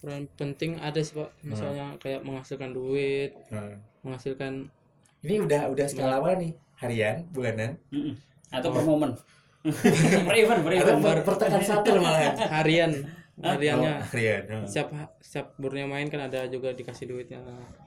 Peran 0.00 0.26
penting 0.34 0.80
ada 0.80 0.98
sih 1.02 1.14
pak. 1.18 1.30
Misalnya 1.44 1.94
kayak 2.00 2.24
menghasilkan 2.24 2.72
duit 2.72 3.36
Nah, 3.52 3.76
menghasilkan 4.02 4.72
ini 5.20 5.36
udah 5.44 5.68
udah 5.68 5.86
skala 5.86 6.18
apa 6.18 6.40
nih. 6.40 6.52
Harian 6.80 7.28
bulanan. 7.28 7.76
Mm-mm. 7.92 8.16
atau 8.50 8.72
per 8.72 8.82
momen. 8.82 9.12
Per 10.26 10.34
event 10.40 10.64
per 10.64 10.72
event. 10.72 11.04
per, 11.04 11.20
pertekan 11.20 11.60
satu 11.60 12.00
malahan 12.00 12.32
harian 12.48 12.92
hariannya 13.40 13.92
Oh, 13.96 14.04
harian 14.12 14.42
oh. 14.52 14.64
setiap 14.68 14.88
setiap 15.20 15.46
Borneo 15.60 15.86
main 15.88 16.08
kan 16.12 16.20
ada 16.28 16.44
juga 16.54 16.68
dikasih 16.76 17.06
duitnya 17.10 17.40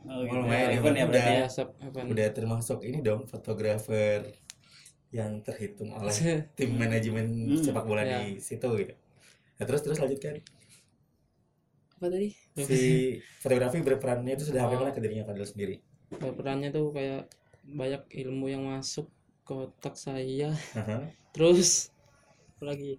oh, 0.09 0.21
gitu. 0.25 0.35
lumayan 0.41 0.69
ya, 0.73 0.77
event 0.79 0.95
ya 0.97 1.05
berarti 1.09 1.31
ya 1.31 1.39
ya 1.43 1.47
setiap 1.53 1.69
apa 1.81 1.99
udah 2.11 2.27
termasuk 2.37 2.79
ini 2.89 2.97
dong 3.05 3.21
fotografer 3.29 4.19
yang 5.13 5.31
terhitung 5.45 5.89
oleh 5.93 6.13
tim 6.57 6.71
manajemen 6.77 7.27
Hmm, 7.47 7.61
sepak 7.61 7.85
bola 7.85 8.01
ya. 8.01 8.19
di 8.25 8.41
situ 8.41 8.67
gitu. 8.81 8.93
Nah, 9.59 9.65
terus 9.69 9.81
terus 9.85 9.99
lanjutkan 10.01 10.41
apa 11.97 12.05
tadi 12.11 12.29
si 12.67 12.81
fotografi 13.41 13.77
berperannya 13.87 14.33
itu 14.35 14.43
sudah 14.51 14.63
Oh. 14.67 14.71
mana 14.75 14.91
ke 14.95 14.99
dirinya 15.03 15.23
Fadil 15.27 15.47
sendiri? 15.47 15.75
perannya 16.37 16.69
tuh 16.75 16.87
kayak 16.95 17.21
banyak 17.79 18.03
ilmu 18.21 18.45
yang 18.53 18.63
masuk 18.73 19.07
ke 19.47 19.53
otak 19.65 19.95
saya 20.05 20.49
terus 21.35 21.91
apa 22.57 22.63
lagi 22.75 22.91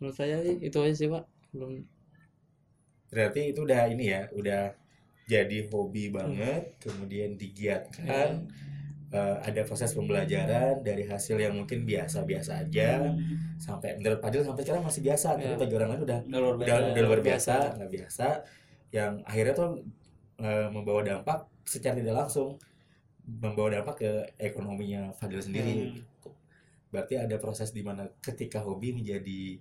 menurut 0.00 0.16
saya 0.16 0.36
sih 0.44 0.56
itu 0.68 0.78
aja 0.84 0.94
sih 1.00 1.08
pak 1.14 1.24
belum 1.52 1.82
Berarti 3.10 3.50
itu 3.50 3.66
udah 3.66 3.90
ini 3.90 4.06
ya, 4.06 4.30
udah 4.30 4.70
jadi 5.26 5.66
hobi 5.66 6.14
banget, 6.14 6.78
kemudian 6.78 7.34
digiatkan, 7.34 8.46
eh, 9.10 9.36
ada 9.42 9.60
proses 9.66 9.90
pembelajaran 9.90 10.78
dari 10.86 11.02
hasil 11.10 11.34
yang 11.34 11.58
mungkin 11.58 11.82
biasa-biasa 11.82 12.62
aja, 12.66 13.10
sampai 13.58 13.98
menurut 13.98 14.22
Fadil 14.22 14.46
sampai 14.46 14.62
sekarang 14.62 14.86
masih 14.86 15.02
biasa, 15.02 15.34
tapi 15.34 15.42
Ya. 15.42 15.58
bagi 15.58 15.74
orang 15.74 15.90
lain 15.90 16.02
udah 16.06 16.18
udah 16.22 16.38
luar 16.38 16.54
udah, 16.54 16.66
biasa 16.66 16.86
udah 16.94 17.02
luar 17.02 17.20
Biasa. 17.20 17.54
nggak 17.78 17.90
biasa, 17.90 18.26
yang 18.94 19.12
akhirnya 19.26 19.54
tuh 19.58 19.70
eh, 20.40 20.68
membawa 20.70 21.00
dampak 21.02 21.38
secara 21.66 21.98
tidak 21.98 22.14
langsung, 22.14 22.56
membawa 23.26 23.74
dampak 23.74 23.94
ke 23.98 24.10
ekonominya 24.38 25.10
Fadil 25.18 25.42
sendiri. 25.42 25.74
Hmm. 25.90 25.94
gitu. 25.98 26.30
Berarti 26.90 27.14
ada 27.18 27.36
proses 27.42 27.70
di 27.70 27.82
mana 27.82 28.06
ketika 28.22 28.62
hobi 28.62 28.94
menjadi 28.94 29.58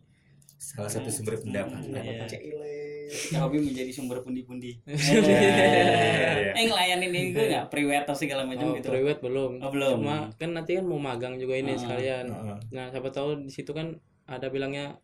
salah 0.60 0.92
satu 0.92 1.08
sumber 1.08 1.40
pendapatan. 1.40 1.88
Iya. 1.88 2.28
Cile. 2.28 2.68
Ketika 3.10 3.42
hobi 3.42 3.58
menjadi 3.60 3.90
sumber 3.90 4.22
pundi-pundi 4.22 4.78
Iya, 4.86 5.18
iya, 5.18 6.54
eh 6.60 6.64
ngelayanin 6.64 7.10
ini 7.10 7.34
gue 7.34 7.46
nggak 7.48 7.66
priwet 7.68 8.06
atau 8.06 8.14
segala 8.14 8.46
macam 8.46 8.70
oh, 8.70 8.78
gitu 8.78 8.86
private 8.86 9.18
belum 9.20 9.52
Oh, 9.58 9.72
belum. 9.72 9.96
cuma 9.98 10.18
kan 10.32 10.54
nanti 10.54 10.78
kan 10.78 10.86
mau 10.86 11.02
magang 11.02 11.34
juga 11.36 11.58
ini 11.58 11.74
Ah. 11.74 11.80
sekalian 11.80 12.26
Heeh. 12.28 12.58
nah 12.70 12.86
siapa 12.88 13.10
tahu 13.10 13.42
di 13.42 13.50
situ 13.50 13.72
kan 13.72 13.98
ada 14.26 14.46
bilangnya 14.48 15.02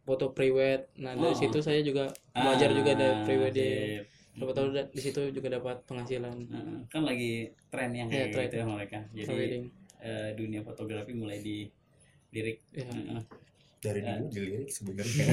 foto 0.00 0.32
private 0.32 0.88
nah 0.96 1.12
dari 1.12 1.26
Oh. 1.26 1.36
situ 1.36 1.60
saya 1.60 1.80
juga 1.80 2.08
belajar 2.32 2.72
juga 2.72 2.92
dari 2.94 3.12
Ah, 3.12 3.24
pribadi 3.24 3.60
sip. 3.60 4.04
siapa 4.32 4.52
tahu 4.54 4.66
di 4.72 5.00
situ 5.02 5.20
juga 5.30 5.48
dapat 5.52 5.76
penghasilan 5.84 6.36
Heeh, 6.40 6.78
kan 6.88 7.02
lagi 7.02 7.32
tren 7.68 7.92
yang 7.92 8.08
kayak 8.08 8.32
tren. 8.32 8.44
gitu 8.46 8.56
ya 8.56 8.64
mereka 8.64 8.98
jadi 9.10 9.68
eh, 10.00 10.30
dunia 10.32 10.60
fotografi 10.60 11.12
mulai 11.12 11.38
di 11.38 11.68
lirik 12.30 12.56
ya. 12.70 12.84
Heeh. 12.84 13.20
Dari 13.84 14.00
dulu 14.00 14.24
dilirik 14.32 14.70
sebenarnya 14.72 15.24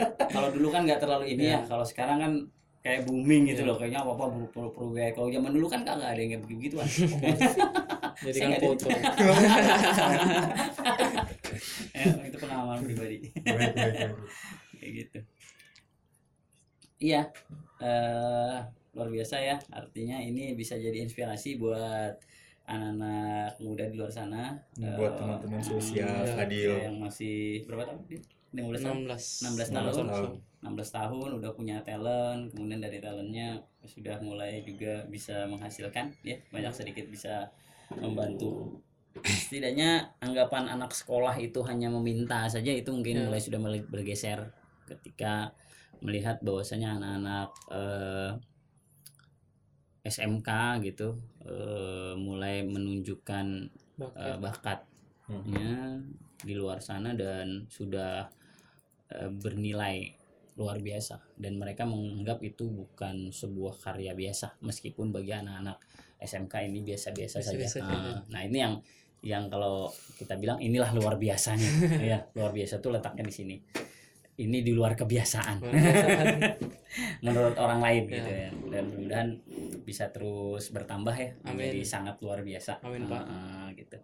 kalau 0.34 0.48
dulu 0.54 0.68
kan 0.70 0.86
nggak 0.86 1.00
terlalu 1.02 1.34
ini 1.34 1.50
ya. 1.50 1.58
Iya. 1.58 1.60
Kalau 1.66 1.82
sekarang 1.82 2.18
kan 2.22 2.32
kayak 2.80 3.02
booming 3.02 3.50
gitu 3.50 3.66
Iya. 3.66 3.68
loh. 3.68 3.76
Kayaknya 3.76 4.00
apa 4.06 4.10
apa 4.14 4.24
perlu 4.30 4.46
perlu 4.54 4.70
perlu 4.70 4.90
kayak 4.94 5.12
kalau 5.18 5.28
zaman 5.28 5.50
dulu 5.50 5.66
kan 5.66 5.80
kagak 5.82 6.08
ada 6.14 6.20
yang 6.22 6.30
kayak 6.38 6.44
begitu 6.46 6.74
kan. 6.80 6.88
jadi 8.22 8.38
kan 8.38 8.50
foto 8.62 8.86
eh, 11.92 12.12
itu 12.30 12.36
pengalaman 12.38 12.78
pribadi 12.80 13.16
kayak 14.78 14.90
gitu. 14.94 15.18
Iya. 16.96 17.22
eh 17.76 18.56
luar 18.96 19.08
biasa 19.12 19.36
ya. 19.42 19.56
Artinya 19.68 20.16
ini 20.16 20.56
bisa 20.56 20.78
jadi 20.78 20.96
inspirasi 21.04 21.60
buat 21.60 22.16
anak-anak 22.66 23.54
muda 23.58 23.84
di 23.86 23.94
luar 23.94 24.10
sana. 24.10 24.54
buat 24.74 25.12
Eh, 25.12 25.16
teman-teman 25.16 25.62
sosial 25.62 26.22
Iya. 26.22 26.34
Fadil 26.34 26.72
yang 26.82 26.96
masih 26.98 27.62
berapa 27.64 27.86
tahun? 27.86 28.00
Din? 28.06 28.22
16 28.52 28.82
tahun? 28.82 28.98
16 29.06 29.22
16 29.46 29.68
tahun. 29.68 29.84
16 29.86 30.10
tahun 30.10 30.32
16 30.66 30.90
tahun 30.90 31.28
udah 31.38 31.50
punya 31.52 31.76
talent 31.80 32.42
kemudian 32.50 32.80
dari 32.80 32.98
talentnya 32.98 33.48
sudah 33.84 34.16
mulai 34.18 34.60
juga 34.60 35.04
bisa 35.06 35.46
menghasilkan 35.46 36.10
ya 36.20 36.34
banyak 36.50 36.72
sedikit 36.72 37.06
bisa 37.06 37.46
membantu 37.92 38.80
setidaknya 39.22 40.10
anggapan 40.18 40.66
anak 40.66 40.90
sekolah 40.90 41.36
itu 41.36 41.62
hanya 41.62 41.86
meminta 41.88 42.48
saja 42.48 42.68
itu 42.68 42.90
mungkin 42.90 43.22
Ya. 43.22 43.24
mulai 43.24 43.38
sudah 43.38 43.60
mulai 43.60 43.80
bergeser 43.80 44.50
ketika 44.84 45.52
melihat 46.00 46.40
bahwasanya 46.40 46.96
anak-anak 46.98 47.48
eh, 47.70 48.30
SMK 50.06 50.50
gitu 50.86 51.18
eh, 51.42 52.14
mulai 52.14 52.62
menunjukkan 52.62 53.46
eh, 54.00 54.36
bakat. 54.38 54.86
Bakatnya 55.26 55.98
di 56.46 56.54
luar 56.54 56.78
sana 56.78 57.10
dan 57.18 57.66
sudah 57.66 58.30
eh, 59.10 59.30
bernilai 59.30 60.14
luar 60.56 60.78
biasa. 60.80 61.36
Dan 61.36 61.58
mereka 61.58 61.84
menganggap 61.84 62.40
itu 62.46 62.70
bukan 62.70 63.34
sebuah 63.34 63.76
karya 63.82 64.14
biasa 64.14 64.62
meskipun 64.62 65.10
bagi 65.10 65.34
anak-anak 65.34 65.82
SMK 66.22 66.54
ini 66.70 66.80
biasa-biasa 66.86 67.42
saja. 67.42 67.58
Biasa-biasa. 67.58 67.78
Nah, 67.84 68.22
nah, 68.30 68.42
ini 68.46 68.58
yang 68.62 68.74
yang 69.26 69.50
kalau 69.50 69.90
kita 70.16 70.38
bilang 70.38 70.62
inilah 70.62 70.94
luar 70.94 71.18
biasanya. 71.18 71.66
Ya 72.14 72.18
luar 72.38 72.54
biasa 72.54 72.78
tuh 72.78 72.94
letaknya 72.94 73.26
di 73.26 73.34
sini 73.34 73.56
ini 74.36 74.60
di 74.60 74.72
luar 74.72 74.92
kebiasaan. 74.94 75.64
Menurut 77.24 77.56
orang 77.56 77.80
lain 77.80 78.02
Ya. 78.04 78.12
gitu 78.12 78.30
ya. 78.30 78.48
Dan 78.70 78.84
mudah-mudahan 78.88 79.28
bisa 79.82 80.08
terus 80.10 80.70
bertambah 80.70 81.12
ya. 81.12 81.30
Amin. 81.42 81.72
menjadi 81.72 81.82
sangat 81.82 82.16
luar 82.20 82.40
biasa. 82.40 82.80
Amin, 82.80 83.06
Pak. 83.06 83.22
Ah, 83.22 83.68
gitu. 83.72 83.96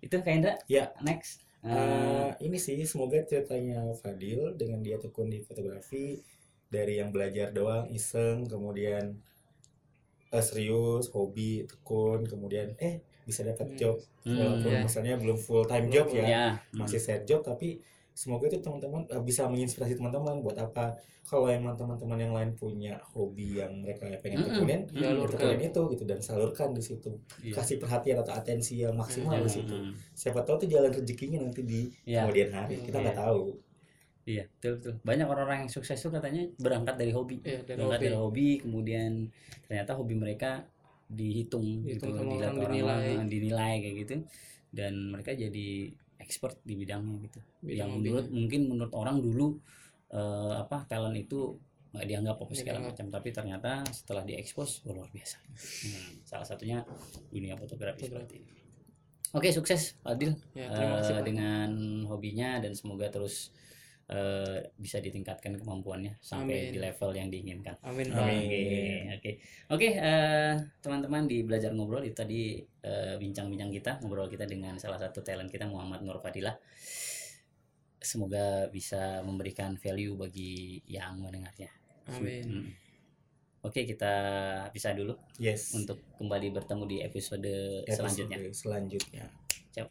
Itu 0.00 0.14
Kak 0.18 0.32
Indra 0.32 0.54
Ya. 0.66 0.90
next. 1.00 1.46
Eh, 1.62 1.70
Ah, 1.70 2.34
ini 2.38 2.58
sih 2.58 2.74
semoga 2.82 3.22
ceritanya 3.22 3.86
Fadil 3.94 4.58
dengan 4.58 4.82
dia 4.82 4.98
tekun 4.98 5.30
di 5.30 5.38
fotografi 5.38 6.18
dari 6.66 6.98
yang 6.98 7.14
belajar 7.14 7.52
doang 7.52 7.86
iseng 7.88 8.42
kemudian 8.44 9.14
eh, 10.28 10.40
serius 10.40 11.12
hobi 11.12 11.62
tekun 11.62 12.24
kemudian 12.24 12.74
eh 12.80 12.98
bisa 13.22 13.46
dapat 13.46 13.68
Hmm. 13.68 13.78
job. 13.78 13.96
Hmm, 14.26 14.34
walaupun 14.34 14.72
ya. 14.72 14.80
misalnya 14.82 15.14
belum 15.14 15.38
full 15.38 15.62
time 15.62 15.86
job 15.86 16.10
ya. 16.10 16.24
ya. 16.26 16.46
Masih 16.74 16.98
set 16.98 17.22
job 17.22 17.46
tapi 17.46 17.78
semoga 18.12 18.44
itu 18.44 18.58
teman-teman 18.58 19.02
eh, 19.06 19.20
bisa 19.20 19.44
menginspirasi 19.44 19.94
teman-teman 19.94 20.38
buat 20.38 20.54
apa 20.54 20.94
kalau 21.22 21.48
emang 21.48 21.72
teman-teman 21.72 22.18
yang 22.18 22.32
lain 22.32 22.50
punya 22.52 23.00
hobi 23.08 23.56
yang 23.56 23.72
mereka 23.78 24.04
pengen 24.18 24.44
tekunin 24.44 24.84
ya 24.90 25.08
Salurkan. 25.08 25.32
tekunin 25.32 25.60
itu 25.64 25.80
gitu 25.88 26.02
dan 26.04 26.18
salurkan 26.18 26.68
di 26.70 26.82
situ 26.82 27.10
Iya. 27.40 27.54
kasih 27.56 27.76
perhatian 27.78 28.20
atau 28.20 28.32
atensi 28.32 28.74
yang 28.78 28.92
maksimal 28.92 29.34
Hmm. 29.34 29.46
di 29.46 29.52
situ 29.52 29.72
Hmm. 29.72 29.92
siapa 30.12 30.42
tahu 30.42 30.60
tuh 30.60 30.68
jalan 30.68 30.90
rezekinya 30.90 31.40
nanti 31.40 31.62
di 31.62 31.80
Iya. 32.04 32.26
kemudian 32.26 32.48
hari 32.50 32.74
kita 32.80 32.96
nggak 32.98 33.16
Iya. 33.16 33.24
tahu 33.24 33.42
Iya, 34.22 34.46
betul 34.46 34.72
betul. 34.78 34.94
Banyak 35.02 35.26
orang-orang 35.26 35.58
yang 35.66 35.72
sukses 35.72 35.98
tuh 35.98 36.06
katanya 36.08 36.46
berangkat 36.56 36.94
dari 36.94 37.10
hobi. 37.10 37.42
ya 37.42 37.58
dari 37.58 37.74
berangkat 37.74 37.90
hobi 37.90 38.06
dari 38.06 38.16
hobi, 38.16 38.48
kemudian 38.62 39.10
ternyata 39.66 39.98
hobi 39.98 40.14
mereka 40.14 40.62
dihitung 41.08 41.82
gitu, 41.82 42.06
Dihitung 42.06 42.14
sama 42.14 42.30
dilihat 42.30 42.54
orang, 42.54 42.62
orang 42.62 42.70
dinilai. 43.26 43.26
dinilai 43.26 43.74
kayak 43.82 43.96
gitu, 43.98 44.14
dan 44.70 44.92
mereka 45.10 45.34
jadi 45.34 45.68
expert 46.22 46.56
di 46.62 46.78
bidangnya 46.78 47.18
gitu. 47.26 47.40
Bidang 47.66 47.76
yang 47.76 47.90
menurut 47.98 48.26
mungkin 48.30 48.60
menurut 48.70 48.94
orang 48.94 49.18
dulu 49.18 49.58
eh, 50.14 50.54
apa 50.56 50.86
talent 50.86 51.18
itu 51.18 51.58
nggak 51.92 52.06
dianggap 52.08 52.36
apa 52.40 52.52
segala 52.56 52.78
macam, 52.80 53.06
tapi 53.12 53.28
ternyata 53.36 53.84
setelah 53.92 54.24
diekspos 54.24 54.88
oh, 54.88 54.96
luar 54.96 55.12
biasa. 55.12 55.36
Hmm, 55.44 56.24
salah 56.24 56.46
satunya 56.48 56.80
dunia 57.28 57.52
fotografi 57.60 58.08
seperti 58.08 58.40
ini. 58.40 58.52
Oke, 59.32 59.48
sukses 59.52 59.96
Adil 60.04 60.36
ya 60.52 60.68
terima 60.72 61.00
kasih 61.00 61.20
Pak. 61.20 61.24
dengan 61.24 61.70
hobinya 62.08 62.60
dan 62.60 62.72
semoga 62.76 63.08
terus 63.08 63.52
eh, 64.12 64.60
bisa 64.76 65.00
ditingkatkan 65.00 65.56
kemampuannya 65.56 66.20
sampai 66.20 66.68
Amin. 66.68 66.72
di 66.76 66.78
level 66.78 67.10
yang 67.16 67.28
diinginkan. 67.32 67.74
amin 67.80 68.12
Oke, 68.12 68.20
Amin. 68.20 69.02
oke, 69.16 69.30
oke. 69.72 69.88
eh, 69.96 70.52
teman-teman 70.84 71.24
di 71.24 71.40
belajar 71.48 71.72
ngobrol 71.72 72.04
itu 72.04 72.12
tadi 72.12 72.60
eh, 72.60 73.16
bincang-bincang 73.16 73.72
kita 73.72 73.92
ngobrol 74.04 74.28
kita 74.28 74.44
dengan 74.44 74.76
salah 74.76 75.00
satu 75.00 75.24
talent 75.24 75.48
kita 75.48 75.64
Muhammad 75.64 76.04
Nur 76.04 76.20
Fadilah. 76.20 76.54
Semoga 78.02 78.66
bisa 78.68 79.22
memberikan 79.22 79.78
value 79.78 80.18
bagi 80.18 80.82
yang 80.90 81.22
mendengarnya. 81.22 81.70
amin 82.10 82.44
Hmm. 82.44 82.66
Oke, 83.62 83.86
kita 83.86 84.10
bisa 84.74 84.90
dulu 84.90 85.14
yes 85.38 85.70
untuk 85.78 86.02
kembali 86.18 86.50
bertemu 86.50 86.84
di 86.90 86.98
episode, 86.98 87.46
Episode 87.86 88.26
selanjutnya. 88.26 88.50
selanjutnya 88.50 89.24
Ciao. 89.70 89.86